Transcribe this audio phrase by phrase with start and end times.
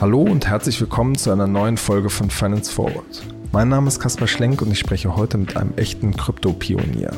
[0.00, 3.22] Hallo und herzlich willkommen zu einer neuen Folge von Finance Forward.
[3.52, 7.10] Mein Name ist Kaspar Schlenk und ich spreche heute mit einem echten Krypto-Pionier.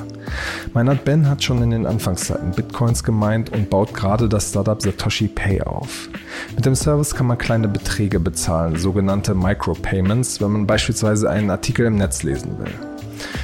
[0.73, 5.29] Meinhard Ben hat schon in den Anfangszeiten Bitcoins gemeint und baut gerade das Startup Satoshi
[5.29, 6.09] Pay auf.
[6.55, 11.87] Mit dem Service kann man kleine Beträge bezahlen, sogenannte Micropayments, wenn man beispielsweise einen Artikel
[11.87, 12.96] im Netz lesen will.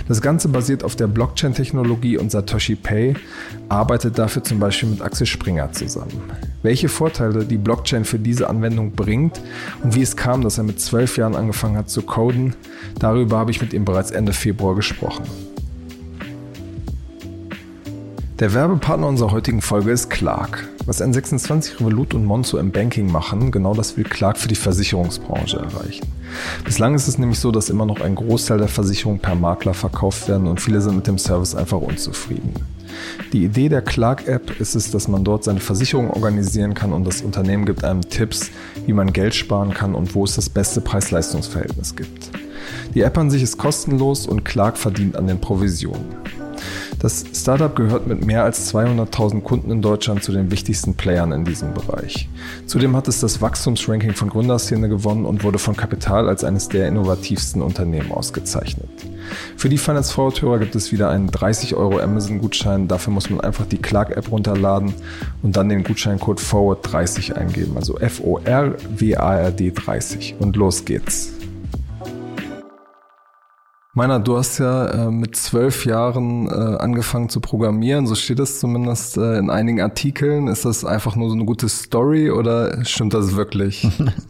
[0.08, 3.14] Das Ganze basiert auf der Blockchain-Technologie und Satoshi Pay
[3.68, 6.22] arbeitet dafür zum Beispiel mit Axel Springer zusammen.
[6.62, 9.40] Welche Vorteile die Blockchain für diese Anwendung bringt
[9.82, 12.54] und wie es kam, dass er mit zwölf Jahren angefangen hat zu coden,
[12.98, 15.24] darüber habe ich mit ihm bereits Ende Februar gesprochen.
[18.42, 20.68] Der Werbepartner unserer heutigen Folge ist Clark.
[20.84, 25.58] Was N26 Revolut und Monzo im Banking machen, genau das will Clark für die Versicherungsbranche
[25.58, 26.08] erreichen.
[26.64, 30.26] Bislang ist es nämlich so, dass immer noch ein Großteil der Versicherungen per Makler verkauft
[30.26, 32.52] werden und viele sind mit dem Service einfach unzufrieden.
[33.32, 37.22] Die Idee der Clark-App ist es, dass man dort seine Versicherung organisieren kann und das
[37.22, 38.50] Unternehmen gibt einem Tipps,
[38.86, 42.32] wie man Geld sparen kann und wo es das beste Preis-Leistungs-Verhältnis gibt.
[42.92, 46.41] Die App an sich ist kostenlos und Clark verdient an den Provisionen.
[47.02, 51.44] Das Startup gehört mit mehr als 200.000 Kunden in Deutschland zu den wichtigsten Playern in
[51.44, 52.28] diesem Bereich.
[52.66, 56.86] Zudem hat es das Wachstumsranking von Gründerszene gewonnen und wurde von Kapital als eines der
[56.86, 58.88] innovativsten Unternehmen ausgezeichnet.
[59.56, 62.86] Für die Finance Forward-Hörer gibt es wieder einen 30 Euro Amazon-Gutschein.
[62.86, 64.94] Dafür muss man einfach die Clark-App runterladen
[65.42, 67.72] und dann den Gutscheincode Forward30 eingeben.
[67.74, 70.36] Also F-O-R-W-A-R-D 30.
[70.38, 71.32] Und los geht's.
[73.94, 78.58] Meiner, du hast ja äh, mit zwölf Jahren äh, angefangen zu programmieren, so steht es
[78.58, 80.48] zumindest äh, in einigen Artikeln.
[80.48, 83.86] Ist das einfach nur so eine gute Story oder stimmt das wirklich?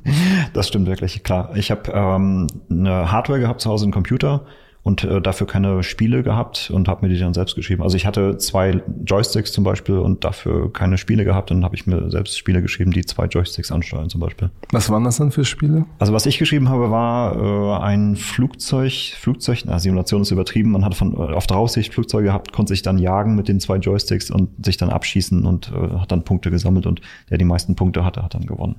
[0.53, 1.53] das stimmt wirklich, klar.
[1.55, 4.47] Ich habe ähm, eine Hardware gehabt zu Hause, einen Computer
[4.83, 7.83] und äh, dafür keine Spiele gehabt und habe mir die dann selbst geschrieben.
[7.83, 11.87] Also ich hatte zwei Joysticks zum Beispiel und dafür keine Spiele gehabt und habe ich
[11.87, 14.51] mir selbst Spiele geschrieben, die zwei Joysticks ansteuern zum Beispiel.
[14.73, 15.87] Was waren das dann für Spiele?
[15.99, 20.85] Also was ich geschrieben habe, war äh, ein Flugzeug, Flugzeug, na, Simulation ist übertrieben, man
[20.85, 24.31] hat von äh, auf Draufsicht Flugzeuge gehabt, konnte sich dann jagen mit den zwei Joysticks
[24.31, 27.01] und sich dann abschießen und äh, hat dann Punkte gesammelt und
[27.31, 28.77] der die meisten Punkte hatte, hat dann gewonnen.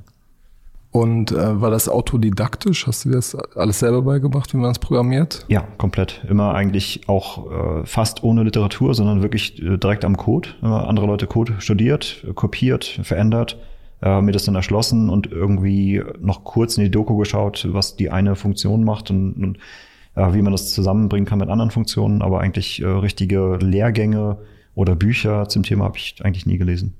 [0.94, 2.86] Und äh, war das autodidaktisch?
[2.86, 5.44] Hast du dir das alles selber beigebracht, wie man es programmiert?
[5.48, 6.24] Ja, komplett.
[6.30, 10.50] Immer eigentlich auch äh, fast ohne Literatur, sondern wirklich äh, direkt am Code.
[10.62, 13.58] Immer andere Leute Code studiert, kopiert, verändert,
[14.03, 18.12] äh, mir das dann erschlossen und irgendwie noch kurz in die Doku geschaut, was die
[18.12, 19.58] eine Funktion macht und, und
[20.14, 22.22] äh, wie man das zusammenbringen kann mit anderen Funktionen.
[22.22, 24.38] Aber eigentlich äh, richtige Lehrgänge
[24.76, 26.94] oder Bücher zum Thema habe ich eigentlich nie gelesen.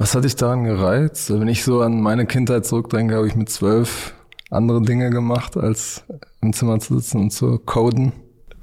[0.00, 1.30] Was hat dich daran gereizt?
[1.30, 4.14] Wenn ich so an meine Kindheit zurückdenke, habe ich mit zwölf
[4.50, 6.04] andere Dinge gemacht, als
[6.40, 8.12] im Zimmer zu sitzen und zu coden.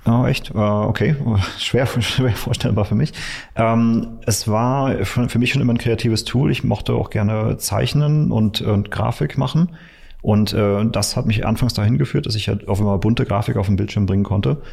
[0.07, 0.55] Oh, echt?
[0.55, 1.15] Okay,
[1.59, 3.13] schwer, schwer vorstellbar für mich.
[3.55, 6.49] Ähm, es war für mich schon immer ein kreatives Tool.
[6.49, 9.75] Ich mochte auch gerne zeichnen und, und Grafik machen.
[10.23, 13.57] Und äh, das hat mich anfangs dahin geführt, dass ich halt auf immer bunte Grafik
[13.57, 14.63] auf den Bildschirm bringen konnte.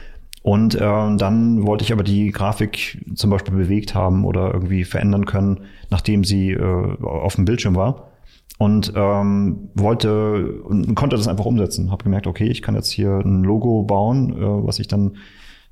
[0.45, 5.25] Und äh, dann wollte ich aber die Grafik zum Beispiel bewegt haben oder irgendwie verändern
[5.25, 8.11] können, nachdem sie äh, auf dem Bildschirm war.
[8.59, 11.91] Und ähm, wollte und konnte das einfach umsetzen.
[11.91, 15.17] Habe gemerkt, okay, ich kann jetzt hier ein Logo bauen, äh, was ich dann,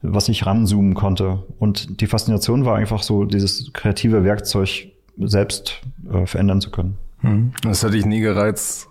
[0.01, 1.43] was ich ranzoomen konnte.
[1.59, 4.89] Und die Faszination war einfach so, dieses kreative Werkzeug
[5.19, 6.97] selbst äh, verändern zu können.
[7.19, 7.53] Hm.
[7.63, 8.89] Das hatte ich nie gereizt,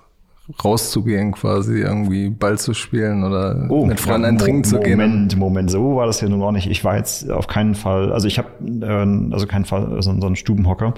[0.63, 4.99] rauszugehen, quasi irgendwie Ball zu spielen oder oh, mit Freunden einen Trinken zu gehen.
[4.99, 6.69] Moment, Moment, so war das ja nun auch nicht.
[6.69, 8.49] Ich war jetzt auf keinen Fall, also ich habe
[8.81, 10.93] äh, also keinen Fall so, so einen Stubenhocker.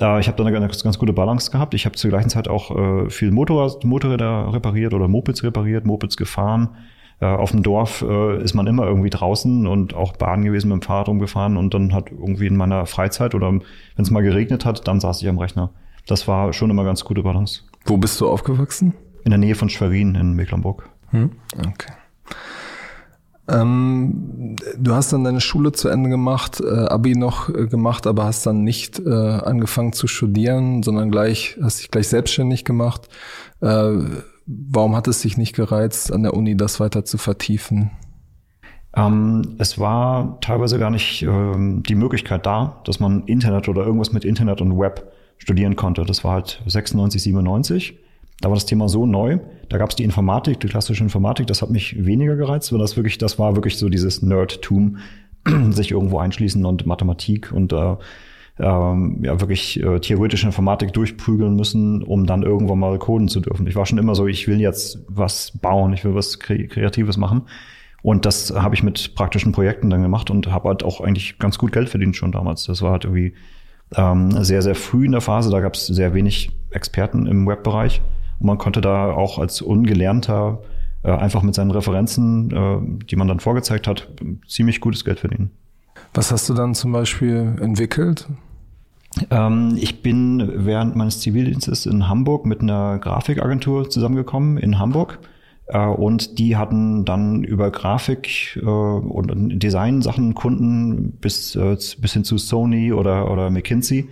[0.00, 1.74] Äh, ich habe da eine ganz, ganz gute Balance gehabt.
[1.74, 6.16] Ich habe zur gleichen Zeit auch äh, viel Motorrad, Motorräder repariert oder Mopeds repariert, Mopeds
[6.16, 6.70] gefahren.
[7.20, 10.82] Äh, auf dem Dorf äh, ist man immer irgendwie draußen und auch Bahn gewesen mit
[10.82, 13.62] dem Fahrrad umgefahren und dann hat irgendwie in meiner Freizeit oder wenn
[13.96, 15.70] es mal geregnet hat, dann saß ich am Rechner.
[16.06, 17.62] Das war schon immer ganz gute Balance.
[17.84, 18.94] Wo bist du aufgewachsen?
[19.24, 20.88] In der Nähe von Schwerin in Mecklenburg.
[21.10, 21.32] Hm?
[21.58, 21.92] Okay.
[23.50, 28.24] Ähm, du hast dann deine Schule zu Ende gemacht, äh, Abi noch äh, gemacht, aber
[28.24, 33.08] hast dann nicht äh, angefangen zu studieren, sondern gleich hast dich gleich selbstständig gemacht.
[33.60, 33.92] Äh,
[34.46, 37.90] warum hat es dich nicht gereizt, an der Uni das weiter zu vertiefen?
[38.94, 44.12] Ähm, es war teilweise gar nicht ähm, die Möglichkeit da, dass man Internet oder irgendwas
[44.12, 46.04] mit Internet und Web studieren konnte.
[46.04, 47.98] Das war halt 96, 97.
[48.40, 49.38] Da war das Thema so neu.
[49.68, 51.46] Da gab es die Informatik, die klassische Informatik.
[51.46, 54.98] Das hat mich weniger gereizt, weil das wirklich, das war wirklich so dieses Nerdtum,
[55.70, 57.96] sich irgendwo einschließen und Mathematik und äh,
[58.60, 63.66] ähm, ja wirklich äh, theoretische Informatik durchprügeln müssen, um dann irgendwann mal coden zu dürfen.
[63.66, 67.16] Ich war schon immer so, ich will jetzt was bauen, ich will was Kre Kreatives
[67.16, 67.42] machen.
[68.02, 71.58] Und das habe ich mit praktischen Projekten dann gemacht und habe halt auch eigentlich ganz
[71.58, 72.64] gut Geld verdient schon damals.
[72.64, 73.34] Das war halt irgendwie
[73.94, 75.50] ähm, sehr, sehr früh in der Phase.
[75.50, 78.02] Da gab es sehr wenig Experten im Webbereich.
[78.38, 80.60] Und man konnte da auch als Ungelernter
[81.02, 84.08] äh, einfach mit seinen Referenzen, äh, die man dann vorgezeigt hat,
[84.46, 85.50] ziemlich gutes Geld verdienen.
[86.14, 88.28] Was hast du dann zum Beispiel entwickelt?
[89.30, 95.18] Ähm, ich bin während meines Zivildienstes in Hamburg mit einer Grafikagentur zusammengekommen in Hamburg.
[95.68, 102.24] Äh, und die hatten dann über Grafik äh, und Design-Sachen Kunden bis, äh, bis hin
[102.24, 104.08] zu Sony oder, oder McKinsey.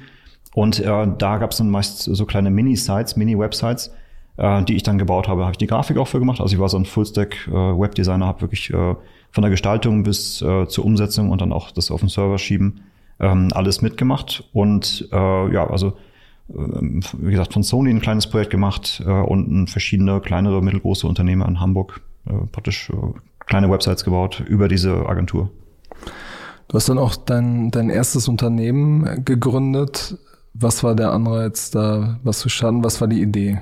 [0.55, 3.91] Und da gab es dann meist so kleine Mini-Sites, Mini-Websites,
[4.39, 5.43] die ich dann gebaut habe.
[5.43, 6.41] Habe ich die Grafik auch für gemacht.
[6.41, 11.43] Also ich war so ein Full-Stack-Webdesigner, habe wirklich von der Gestaltung bis zur Umsetzung und
[11.43, 12.81] dann auch das auf den Server schieben
[13.21, 14.45] ähm, alles mitgemacht.
[14.55, 15.93] Und ja, also
[16.49, 21.61] wie gesagt, von Sony ein kleines Projekt gemacht äh, und verschiedene kleinere, mittelgroße Unternehmer in
[21.61, 22.95] Hamburg äh, praktisch äh,
[23.47, 25.51] kleine Websites gebaut über diese Agentur.
[26.69, 30.19] Du hast dann auch dein, dein erstes Unternehmen gegründet.
[30.55, 32.83] Was war der Anreiz da, was zu starten?
[32.83, 33.61] Was war die Idee?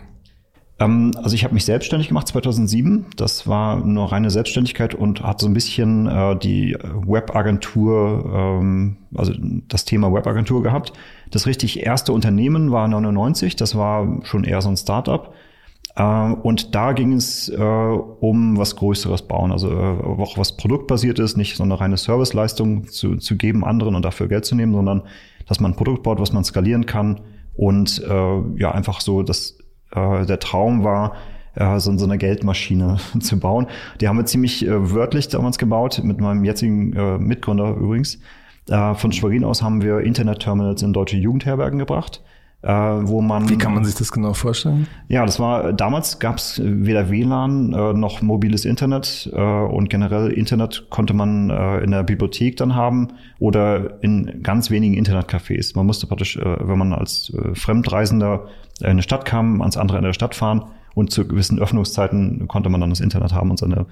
[0.79, 3.07] Ähm, also ich habe mich selbstständig gemacht 2007.
[3.17, 6.77] Das war nur reine Selbstständigkeit und hat so ein bisschen äh, die
[7.07, 9.33] Webagentur, ähm, also
[9.69, 10.93] das Thema Webagentur gehabt.
[11.31, 13.57] Das richtig erste Unternehmen war 99.
[13.57, 15.35] Das war schon eher so ein Startup.
[15.97, 21.19] Äh, und da ging es äh, um was Größeres bauen, also äh, auch was produktbasiert
[21.19, 24.73] ist, nicht so eine reine Serviceleistung zu, zu geben anderen und dafür Geld zu nehmen,
[24.73, 25.03] sondern
[25.47, 27.21] dass man ein Produkt baut, was man skalieren kann
[27.57, 28.03] und
[28.57, 29.59] ja einfach so das
[29.93, 31.15] äh, der Traum war,
[31.55, 33.69] so, so eine Geldmaschine zu bauen.
[34.01, 38.19] Die haben wir ziemlich wörtlich damals gebaut, mit meinem jetzigen Mitgründer übrigens.
[38.69, 42.23] Äh, von Schwerin aus haben wir Internet-Terminals in deutsche Jugendherbergen gebracht.
[42.65, 43.51] Äh, wo man.
[43.51, 44.87] Wie kann man sich das genau vorstellen?
[45.09, 50.31] Ja, das war damals gab es weder WLAN äh, noch mobiles Internet äh, und generell
[50.31, 53.09] Internet konnte man äh, in der Bibliothek dann haben
[53.39, 55.77] oder in ganz wenigen Internetcafés.
[55.77, 58.47] Man musste praktisch, äh, wenn man als äh, Fremdreisender
[58.81, 60.65] in eine Stadt kam, ans andere Ende der Stadt fahren
[60.95, 63.85] und zu gewissen Öffnungszeiten konnte man dann das Internet haben und seine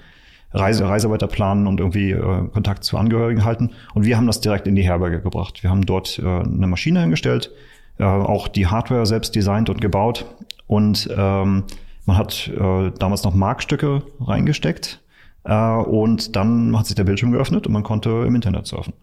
[0.53, 3.71] Reise, Reise weiter planen und irgendwie äh, Kontakt zu Angehörigen halten.
[3.93, 5.63] Und wir haben das direkt in die Herberge gebracht.
[5.63, 7.51] Wir haben dort äh, eine Maschine hingestellt,
[7.99, 10.25] äh, auch die Hardware selbst designt und gebaut.
[10.67, 11.63] Und ähm,
[12.05, 15.01] man hat äh, damals noch Markstücke reingesteckt.
[15.43, 18.93] Äh, und dann hat sich der Bildschirm geöffnet und man konnte im Internet surfen.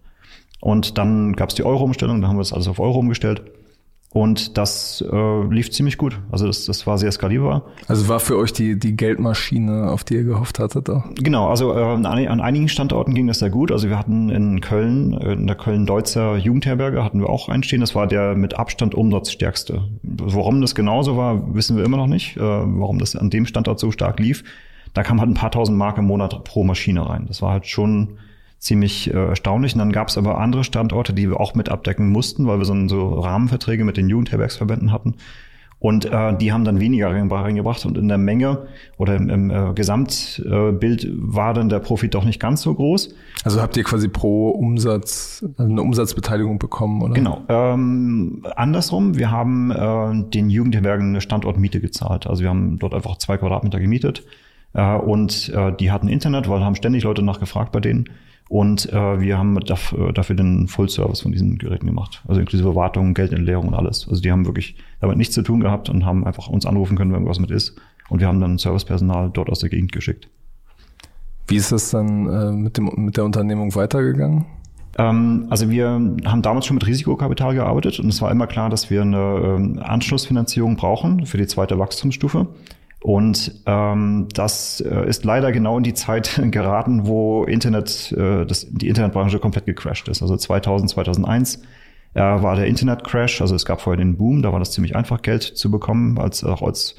[0.60, 3.42] Und dann gab es die Euro-Umstellung, da haben wir das alles auf Euro umgestellt.
[4.12, 6.18] Und das äh, lief ziemlich gut.
[6.32, 7.62] Also das, das war sehr skalierbar.
[7.86, 11.04] Also war für euch die, die Geldmaschine, auf die ihr gehofft hattet auch?
[11.14, 13.70] Genau, also äh, an, an einigen Standorten ging das sehr gut.
[13.70, 17.80] Also wir hatten in Köln, äh, in der Köln-Deutzer Jugendherberge hatten wir auch einstehen.
[17.80, 19.84] Das war der mit Abstand umsatzstärkste.
[20.02, 22.36] Warum das genauso war, wissen wir immer noch nicht.
[22.36, 24.42] Äh, warum das an dem Standort so stark lief.
[24.92, 27.26] Da kam halt ein paar tausend Mark im Monat pro Maschine rein.
[27.28, 28.18] Das war halt schon
[28.60, 29.72] ziemlich äh, erstaunlich.
[29.74, 32.64] Und dann gab es aber andere Standorte, die wir auch mit abdecken mussten, weil wir
[32.64, 35.16] so, so Rahmenverträge mit den Jugendherbergsverbänden hatten.
[35.80, 38.66] Und äh, die haben dann weniger reingebracht und in der Menge
[38.98, 43.14] oder im, im äh, Gesamtbild äh, war dann der Profit doch nicht ganz so groß.
[43.44, 47.14] Also habt ihr quasi pro Umsatz also eine Umsatzbeteiligung bekommen, oder?
[47.14, 47.40] Genau.
[47.48, 52.26] Ähm, andersrum, wir haben äh, den Jugendherbergen eine Standortmiete gezahlt.
[52.26, 54.22] Also wir haben dort einfach zwei Quadratmeter gemietet
[54.74, 58.04] äh, und äh, die hatten Internet, weil haben ständig Leute nachgefragt bei denen.
[58.50, 62.20] Und äh, wir haben dafür, äh, dafür den Full-Service von diesen Geräten gemacht.
[62.26, 64.08] Also inklusive Wartung, Geldentleerung und alles.
[64.08, 67.12] Also die haben wirklich damit nichts zu tun gehabt und haben einfach uns anrufen können,
[67.12, 67.80] wenn irgendwas mit ist.
[68.08, 70.28] Und wir haben dann Servicepersonal dort aus der Gegend geschickt.
[71.46, 74.46] Wie ist das dann äh, mit, dem, mit der Unternehmung weitergegangen?
[74.98, 75.86] Ähm, also wir
[76.24, 79.80] haben damals schon mit Risikokapital gearbeitet und es war immer klar, dass wir eine äh,
[79.80, 82.48] Anschlussfinanzierung brauchen für die zweite Wachstumsstufe.
[83.02, 88.66] Und ähm, das äh, ist leider genau in die Zeit geraten, wo Internet, äh, das,
[88.70, 90.20] die Internetbranche komplett gecrashed ist.
[90.20, 91.62] Also 2000, 2001
[92.14, 93.40] äh, war der Internetcrash.
[93.40, 96.18] Also es gab vorher den Boom, da war das ziemlich einfach, Geld zu bekommen.
[96.18, 96.96] Als auch als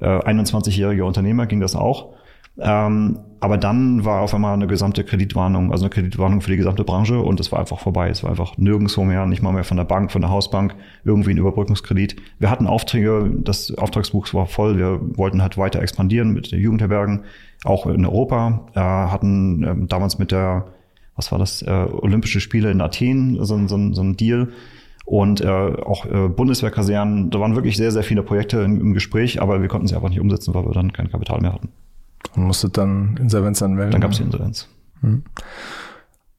[0.00, 2.14] äh, 21-jähriger Unternehmer ging das auch.
[2.58, 6.84] Ähm, aber dann war auf einmal eine gesamte Kreditwarnung, also eine Kreditwarnung für die gesamte
[6.84, 8.08] Branche und es war einfach vorbei.
[8.08, 10.74] Es war einfach nirgendwo mehr, nicht mal mehr von der Bank, von der Hausbank,
[11.04, 12.16] irgendwie ein Überbrückungskredit.
[12.38, 17.24] Wir hatten Aufträge, das Auftragsbuch war voll, wir wollten halt weiter expandieren mit den Jugendherbergen,
[17.64, 20.66] auch in Europa, äh, hatten äh, damals mit der,
[21.14, 24.48] was war das, äh, Olympische Spiele in Athen, so, so, so ein Deal
[25.04, 27.30] und äh, auch äh, Bundeswehrkasernen.
[27.30, 30.08] Da waren wirklich sehr, sehr viele Projekte im, im Gespräch, aber wir konnten sie einfach
[30.08, 31.68] nicht umsetzen, weil wir dann kein Kapital mehr hatten.
[32.34, 33.92] Und musstet dann Insolvenz anmelden?
[33.92, 34.68] Dann gab es die Insolvenz.
[35.00, 35.22] Hm.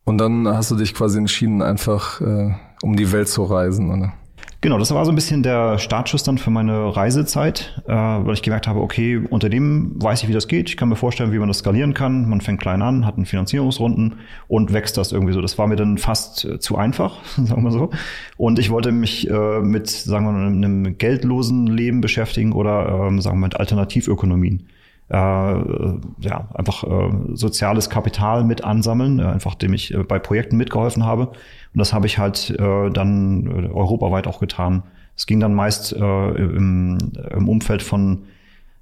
[0.04, 4.14] Und dann hast du dich quasi entschieden, einfach äh, um die Welt zu reisen, oder?
[4.60, 8.42] Genau, das war so ein bisschen der Startschuss dann für meine Reisezeit, äh, weil ich
[8.42, 10.70] gemerkt habe, okay, unter dem weiß ich, wie das geht.
[10.70, 12.28] Ich kann mir vorstellen, wie man das skalieren kann.
[12.28, 14.16] Man fängt klein an, hat einen Finanzierungsrunden
[14.48, 15.42] und wächst das irgendwie so.
[15.42, 17.92] Das war mir dann fast äh, zu einfach, sagen wir so.
[18.36, 23.22] Und ich wollte mich äh, mit, sagen wir mal, einem geldlosen Leben beschäftigen oder, ähm,
[23.22, 24.68] sagen wir mal, mit Alternativökonomien
[25.10, 30.58] äh, ja, einfach äh, soziales Kapital mit ansammeln, äh, einfach dem ich äh, bei Projekten
[30.58, 31.28] mitgeholfen habe.
[31.28, 34.84] Und das habe ich halt äh, dann äh, europaweit auch getan.
[35.16, 36.98] Es ging dann meist äh, im,
[37.32, 38.24] im Umfeld von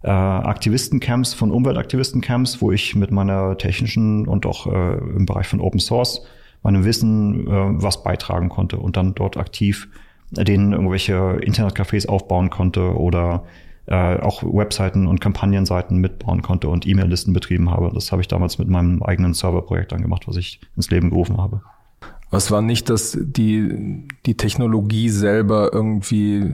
[0.04, 5.62] äh, Aktivistencamps, von Umweltaktivistencamps, wo ich mit meiner technischen und auch äh, im Bereich von
[5.62, 6.26] Open Source
[6.64, 9.88] meinem Wissen äh, was beitragen konnte und dann dort aktiv
[10.32, 13.44] denen irgendwelche Internetcafés aufbauen konnte oder
[13.88, 17.92] äh, auch Webseiten und Kampagnenseiten mitbauen konnte und E-Mail-Listen betrieben habe.
[17.94, 21.38] Das habe ich damals mit meinem eigenen Serverprojekt dann gemacht, was ich ins Leben gerufen
[21.38, 21.62] habe.
[22.32, 26.52] Was war nicht, dass die, die Technologie selber irgendwie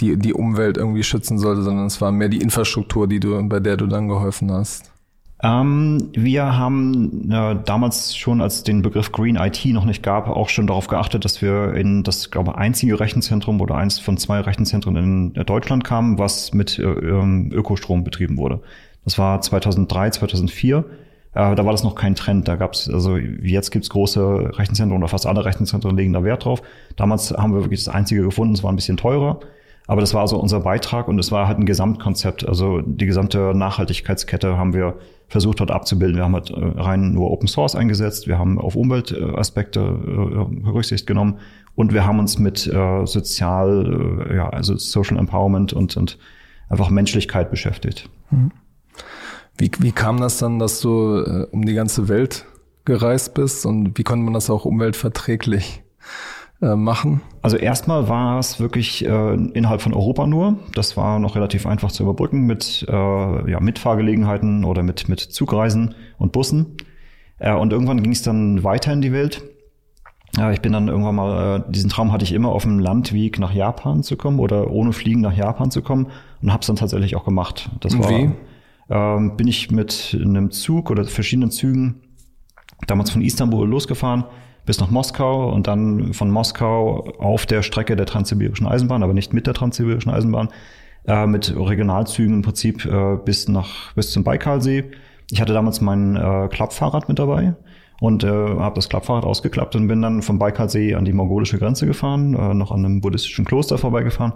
[0.00, 3.60] die, die Umwelt irgendwie schützen sollte, sondern es war mehr die Infrastruktur, die du, bei
[3.60, 4.92] der du dann geholfen hast?
[5.40, 10.48] Ähm, wir haben äh, damals schon, als den Begriff Green IT noch nicht gab, auch
[10.48, 14.96] schon darauf geachtet, dass wir in das, glaube einzige Rechenzentrum oder eins von zwei Rechenzentren
[14.96, 18.60] in Deutschland kamen, was mit äh, ähm, Ökostrom betrieben wurde.
[19.04, 20.78] Das war 2003, 2004.
[21.34, 22.48] Äh, da war das noch kein Trend.
[22.48, 26.46] Da gab es, also jetzt gibt's große Rechenzentren oder fast alle Rechenzentren legen da Wert
[26.46, 26.62] drauf.
[26.96, 29.38] Damals haben wir wirklich das einzige gefunden, es war ein bisschen teurer.
[29.86, 32.46] Aber das war also unser Beitrag und es war halt ein Gesamtkonzept.
[32.46, 34.96] Also die gesamte Nachhaltigkeitskette haben wir
[35.28, 36.16] versucht dort abzubilden.
[36.16, 41.06] Wir haben halt äh, rein nur Open Source eingesetzt, wir haben auf Umweltaspekte äh, Rücksicht
[41.06, 41.38] genommen
[41.74, 46.18] und wir haben uns mit äh, sozial, äh, ja, also Social Empowerment und, und
[46.68, 48.08] einfach Menschlichkeit beschäftigt.
[48.30, 48.50] Mhm.
[49.58, 52.46] Wie, wie kam das dann, dass du äh, um die ganze Welt
[52.84, 55.82] gereist bist und wie konnte man das auch umweltverträglich
[56.60, 57.20] äh, machen?
[57.42, 60.58] Also erstmal war es wirklich äh, innerhalb von Europa nur.
[60.74, 65.94] Das war noch relativ einfach zu überbrücken mit äh, ja, Mitfahrgelegenheiten oder mit, mit Zugreisen
[66.18, 66.76] und Bussen.
[67.38, 69.42] Äh, und irgendwann ging es dann weiter in die Welt.
[70.36, 73.38] Ja, ich bin dann irgendwann mal, äh, diesen Traum hatte ich immer auf dem Landweg
[73.38, 76.08] nach Japan zu kommen oder ohne Fliegen nach Japan zu kommen
[76.42, 77.70] und habe es dann tatsächlich auch gemacht.
[77.80, 78.30] Das war, Wie?
[78.90, 82.00] Ähm, bin ich mit einem Zug oder verschiedenen Zügen
[82.86, 84.24] damals von Istanbul losgefahren
[84.68, 89.32] bis nach Moskau und dann von Moskau auf der Strecke der Transsibirischen Eisenbahn, aber nicht
[89.32, 90.50] mit der Transsibirischen Eisenbahn,
[91.06, 94.84] äh, mit Regionalzügen im Prinzip äh, bis nach bis zum Baikalsee.
[95.30, 97.54] Ich hatte damals mein äh, Klappfahrrad mit dabei
[98.02, 101.86] und äh, habe das Klappfahrrad ausgeklappt und bin dann vom Baikalsee an die mongolische Grenze
[101.86, 104.34] gefahren, äh, noch an einem buddhistischen Kloster vorbeigefahren.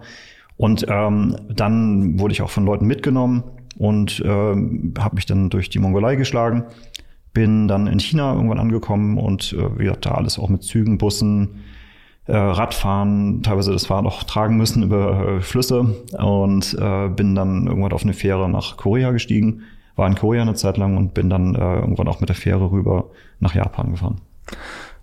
[0.57, 3.45] Und ähm, dann wurde ich auch von Leuten mitgenommen
[3.77, 6.65] und äh, habe mich dann durch die Mongolei geschlagen
[7.33, 10.99] bin dann in China irgendwann angekommen und äh, wie gesagt, da alles auch mit Zügen,
[10.99, 11.63] Bussen,
[12.27, 17.67] äh, Radfahren, teilweise das Fahrrad auch tragen müssen über äh, Flüsse und äh, bin dann
[17.67, 19.63] irgendwann auf eine Fähre nach Korea gestiegen,
[19.97, 22.71] war in Korea eine Zeit lang und bin dann äh, irgendwann auch mit der Fähre
[22.71, 23.11] rüber
[23.41, 24.21] nach Japan gefahren.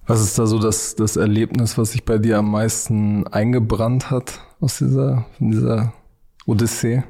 [0.07, 4.39] Was ist da so das, das Erlebnis, was sich bei dir am meisten eingebrannt hat
[4.59, 5.93] aus dieser, dieser
[6.48, 7.03] Odyssee?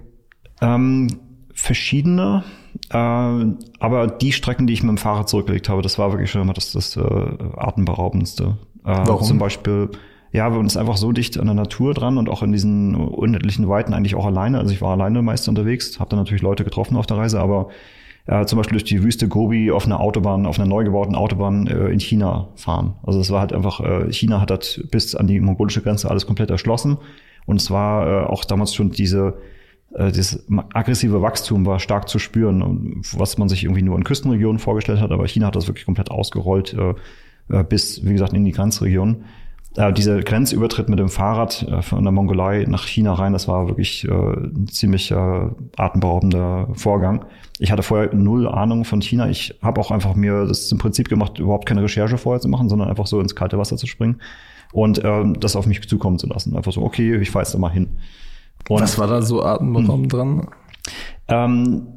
[0.59, 1.07] Ähm,
[1.53, 2.43] verschiedene.
[2.91, 6.41] Äh, aber die Strecken, die ich mit dem Fahrrad zurückgelegt habe, das war wirklich schon
[6.41, 7.01] immer das, das äh,
[7.57, 8.57] atemberaubendste.
[8.83, 9.23] Äh, Warum?
[9.23, 9.89] Zum Beispiel,
[10.31, 13.67] ja, wir uns einfach so dicht an der Natur dran und auch in diesen unendlichen
[13.69, 14.59] Weiten eigentlich auch alleine.
[14.59, 17.69] Also ich war alleine meist unterwegs, habe dann natürlich Leute getroffen auf der Reise, aber
[18.25, 21.67] äh, zum Beispiel durch die Wüste Gobi auf einer Autobahn, auf einer neu gebauten Autobahn
[21.67, 22.95] äh, in China fahren.
[23.03, 26.25] Also es war halt einfach, äh, China hat das bis an die mongolische Grenze alles
[26.25, 26.97] komplett erschlossen.
[27.45, 29.35] Und es war äh, auch damals schon diese
[29.91, 35.01] das aggressive Wachstum war stark zu spüren, was man sich irgendwie nur in Küstenregionen vorgestellt
[35.01, 36.93] hat, aber China hat das wirklich komplett ausgerollt äh,
[37.49, 39.23] äh, bis, wie gesagt, in die Grenzregion.
[39.95, 44.67] Dieser Grenzübertritt mit dem Fahrrad von der Mongolei nach China rein, das war wirklich ein
[44.67, 47.25] ziemlich atemberaubender Vorgang.
[47.59, 49.29] Ich hatte vorher null Ahnung von China.
[49.29, 52.67] Ich habe auch einfach mir das im Prinzip gemacht, überhaupt keine Recherche vorher zu machen,
[52.67, 54.19] sondern einfach so ins kalte Wasser zu springen
[54.73, 55.03] und
[55.39, 56.57] das auf mich zukommen zu lassen.
[56.57, 57.89] Einfach so, okay, ich fahre jetzt da mal hin.
[58.67, 60.19] Und Was war da so atemberaubend hm.
[60.19, 60.47] dran?
[61.27, 61.87] Ähm,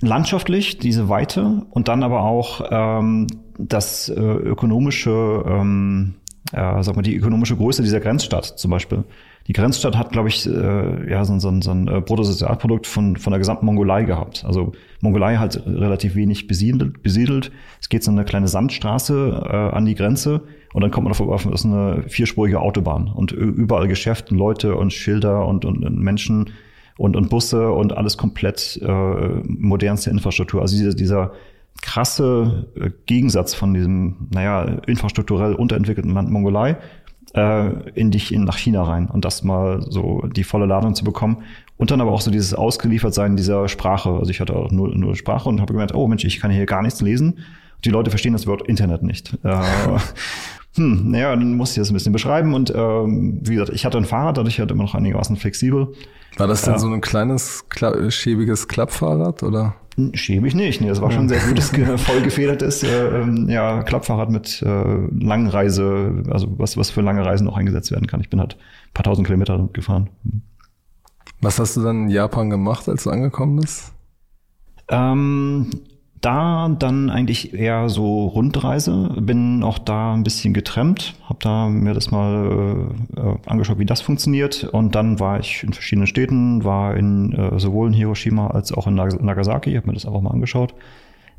[0.00, 3.26] landschaftlich diese Weite und dann aber auch ähm,
[3.58, 6.14] das äh, ökonomische, ähm,
[6.52, 9.04] äh, sag mal, die ökonomische Größe dieser Grenzstadt zum Beispiel.
[9.46, 13.30] Die Grenzstadt hat, glaube ich, äh, ja, so, so, so ein äh, Bruttosozialprodukt von, von
[13.30, 14.42] der gesamten Mongolei gehabt.
[14.46, 17.02] Also Mongolei hat relativ wenig besiedelt.
[17.02, 17.52] besiedelt.
[17.80, 21.46] Es geht so eine kleine Sandstraße äh, an die Grenze und dann kommt man auf,
[21.46, 26.50] ist eine vierspurige Autobahn und überall Geschäfte, Leute und Schilder und, und, und Menschen
[26.96, 30.62] und, und Busse und alles komplett äh, modernste Infrastruktur.
[30.62, 31.32] Also dieser, dieser
[31.82, 36.76] krasse äh, Gegensatz von diesem, naja, infrastrukturell unterentwickelten Land Mongolei
[37.34, 41.04] äh, in dich in, nach China rein und das mal so die volle Ladung zu
[41.04, 41.38] bekommen.
[41.76, 44.10] Und dann aber auch so dieses Ausgeliefertsein dieser Sprache.
[44.10, 46.66] Also ich hatte auch nur, nur Sprache und habe gemerkt, oh Mensch, ich kann hier
[46.66, 47.40] gar nichts lesen.
[47.84, 49.36] Die Leute verstehen das Wort Internet nicht.
[49.42, 49.56] Äh,
[50.76, 52.54] hm, naja, dann muss ich das ein bisschen beschreiben.
[52.54, 55.88] Und ähm, wie gesagt, ich hatte ein Fahrrad, dadurch hatte immer noch einigermaßen flexibel.
[56.36, 56.78] War das denn ja.
[56.78, 57.64] so ein kleines,
[58.08, 59.74] schäbiges Klappfahrrad oder?
[60.14, 61.70] Schäbig nicht, nee, das war schon sehr gutes,
[62.02, 64.84] voll gefedertes äh, ähm, ja, Klappfahrrad mit äh,
[65.20, 68.20] Langreise, also was, was für lange Reisen auch eingesetzt werden kann.
[68.20, 70.10] Ich bin halt ein paar tausend Kilometer gefahren.
[71.40, 73.92] Was hast du dann in Japan gemacht, als du angekommen bist?
[74.88, 75.70] Ähm,
[76.24, 81.92] da dann eigentlich eher so Rundreise, bin auch da ein bisschen getrennt, habe da mir
[81.92, 84.64] das mal äh, angeschaut, wie das funktioniert.
[84.64, 88.86] Und dann war ich in verschiedenen Städten, war in äh, sowohl in Hiroshima als auch
[88.86, 90.74] in Nagasaki, habe mir das einfach mal angeschaut.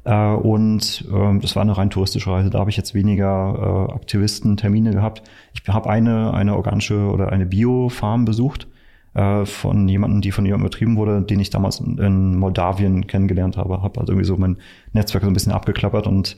[0.04, 3.94] Äh, und äh, das war eine rein touristische Reise, da habe ich jetzt weniger äh,
[3.94, 5.24] Aktivisten, Termine gehabt.
[5.54, 8.68] Ich habe eine, eine organische oder eine Biofarm besucht
[9.16, 13.82] äh, von jemandem, die von jemandem betrieben wurde, den ich damals in Moldawien kennengelernt habe.
[13.82, 14.58] Habe also irgendwie so mein
[14.94, 16.38] Netzwerk so ein bisschen abgeklappert und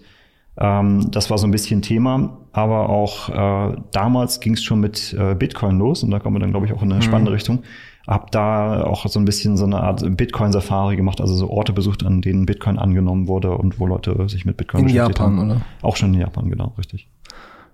[0.59, 2.37] ähm, das war so ein bisschen Thema.
[2.51, 6.39] Aber auch äh, damals ging es schon mit äh, Bitcoin los und da kommen wir
[6.39, 7.07] dann, glaube ich, auch in eine mhm.
[7.07, 7.63] spannende Richtung.
[8.07, 12.05] Hab da auch so ein bisschen so eine Art Bitcoin-Safari gemacht, also so Orte besucht,
[12.05, 15.51] an denen Bitcoin angenommen wurde und wo Leute sich mit Bitcoin in beschäftigt Japan, haben.
[15.51, 15.61] oder?
[15.81, 17.09] Auch schon in Japan, genau, richtig.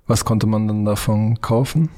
[0.07, 1.89] Was konnte man dann davon kaufen?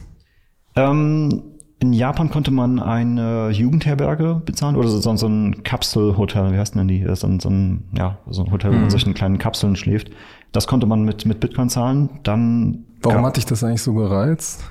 [0.75, 1.43] Ähm,
[1.79, 6.87] in Japan konnte man eine Jugendherberge bezahlen oder so, so ein Kapselhotel, wie heißt denn
[6.87, 7.05] die?
[7.15, 8.89] So ein, so ein, ja, so ein Hotel, wo man mhm.
[8.89, 10.09] sich in kleinen Kapseln schläft.
[10.51, 12.09] Das konnte man mit, mit Bitcoin zahlen.
[12.23, 14.63] Dann Warum hat dich das eigentlich so gereizt?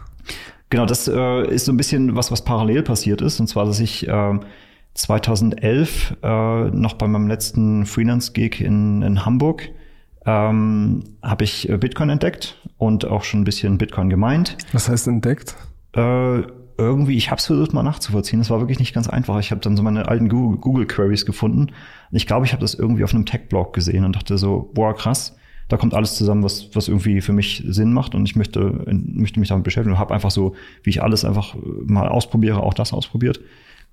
[0.70, 3.38] Genau, das äh, ist so ein bisschen was, was parallel passiert ist.
[3.38, 4.38] Und zwar, dass ich äh,
[4.94, 9.68] 2011 äh, noch bei meinem letzten Freelance-Gig in, in Hamburg
[10.26, 14.56] ähm, habe ich Bitcoin entdeckt und auch schon ein bisschen Bitcoin gemeint.
[14.72, 15.54] Was heißt entdeckt?
[15.92, 16.42] Äh,
[16.78, 18.40] irgendwie, ich habe es versucht mal nachzuvollziehen.
[18.40, 19.38] Es war wirklich nicht ganz einfach.
[19.38, 21.68] Ich habe dann so meine alten Google Queries gefunden.
[22.10, 25.36] Ich glaube, ich habe das irgendwie auf einem Tech-Blog gesehen und dachte so, boah, krass,
[25.68, 29.40] da kommt alles zusammen, was, was irgendwie für mich Sinn macht und ich möchte, möchte
[29.40, 32.92] mich damit beschäftigen und habe einfach so, wie ich alles einfach mal ausprobiere, auch das
[32.92, 33.40] ausprobiert.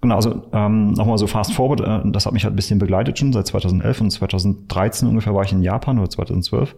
[0.01, 3.19] Genau, also ähm, nochmal so fast forward, äh, das hat mich halt ein bisschen begleitet
[3.19, 6.75] schon seit 2011 und 2013 ungefähr war ich in Japan oder 2012.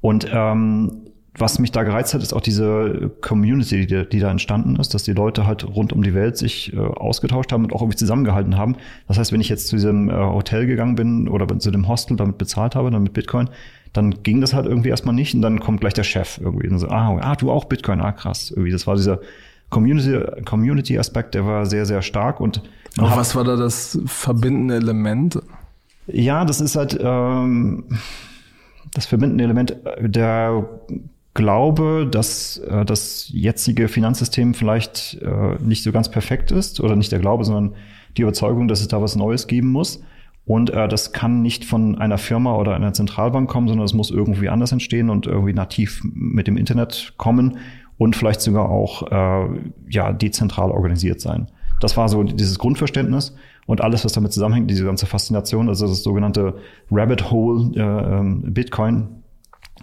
[0.00, 1.02] Und ähm,
[1.38, 5.04] was mich da gereizt hat, ist auch diese Community, die, die, da entstanden ist, dass
[5.04, 8.56] die Leute halt rund um die Welt sich äh, ausgetauscht haben und auch irgendwie zusammengehalten
[8.56, 8.76] haben.
[9.06, 12.16] Das heißt, wenn ich jetzt zu diesem äh, Hotel gegangen bin oder zu dem Hostel
[12.16, 13.48] damit bezahlt habe, dann mit Bitcoin,
[13.92, 16.78] dann ging das halt irgendwie erstmal nicht und dann kommt gleich der Chef irgendwie und
[16.78, 18.72] so, ah, ah du auch Bitcoin, ah krass, irgendwie.
[18.72, 19.20] Das war dieser
[19.68, 22.62] Community, Community Aspekt, der war sehr, sehr stark und
[22.98, 25.40] auch was war da das verbindende Element?
[26.08, 27.84] Ja, das ist halt ähm,
[28.92, 30.68] das verbindende Element der
[31.34, 37.12] glaube, dass äh, das jetzige Finanzsystem vielleicht äh, nicht so ganz perfekt ist oder nicht
[37.12, 37.74] der Glaube, sondern
[38.16, 40.02] die Überzeugung, dass es da was Neues geben muss.
[40.44, 44.10] Und äh, das kann nicht von einer Firma oder einer Zentralbank kommen, sondern es muss
[44.10, 47.58] irgendwie anders entstehen und irgendwie nativ mit dem Internet kommen
[47.98, 49.48] und vielleicht sogar auch äh,
[49.88, 51.50] ja dezentral organisiert sein.
[51.80, 56.02] Das war so dieses Grundverständnis und alles, was damit zusammenhängt, diese ganze Faszination, also das
[56.02, 56.56] sogenannte
[56.90, 59.22] Rabbit Hole äh, ähm, Bitcoin,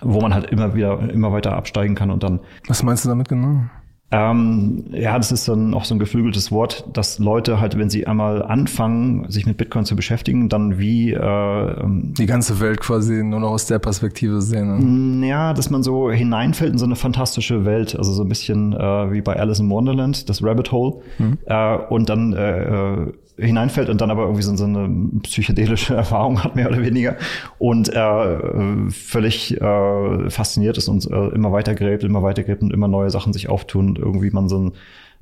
[0.02, 2.40] wo man halt immer wieder, immer weiter absteigen kann und dann.
[2.68, 3.62] Was meinst du damit genau?
[4.10, 8.08] Ähm, ja, das ist dann auch so ein geflügeltes Wort, dass Leute halt, wenn sie
[8.08, 13.22] einmal anfangen, sich mit Bitcoin zu beschäftigen, dann wie äh, ähm, die ganze Welt quasi
[13.22, 15.20] nur noch aus der Perspektive sehen.
[15.20, 15.28] Ne?
[15.28, 19.12] Ja, dass man so hineinfällt in so eine fantastische Welt, also so ein bisschen äh,
[19.12, 21.38] wie bei Alice in Wonderland, das Rabbit Hole, mhm.
[21.46, 24.90] äh, und dann äh, äh hineinfällt und dann aber irgendwie so, so eine
[25.24, 27.16] psychedelische Erfahrung hat, mehr oder weniger,
[27.60, 32.74] und äh, völlig äh, fasziniert ist und äh, immer weiter gräbt, immer weiter gräbt und
[32.74, 34.72] immer neue Sachen sich auftun und irgendwie man so ein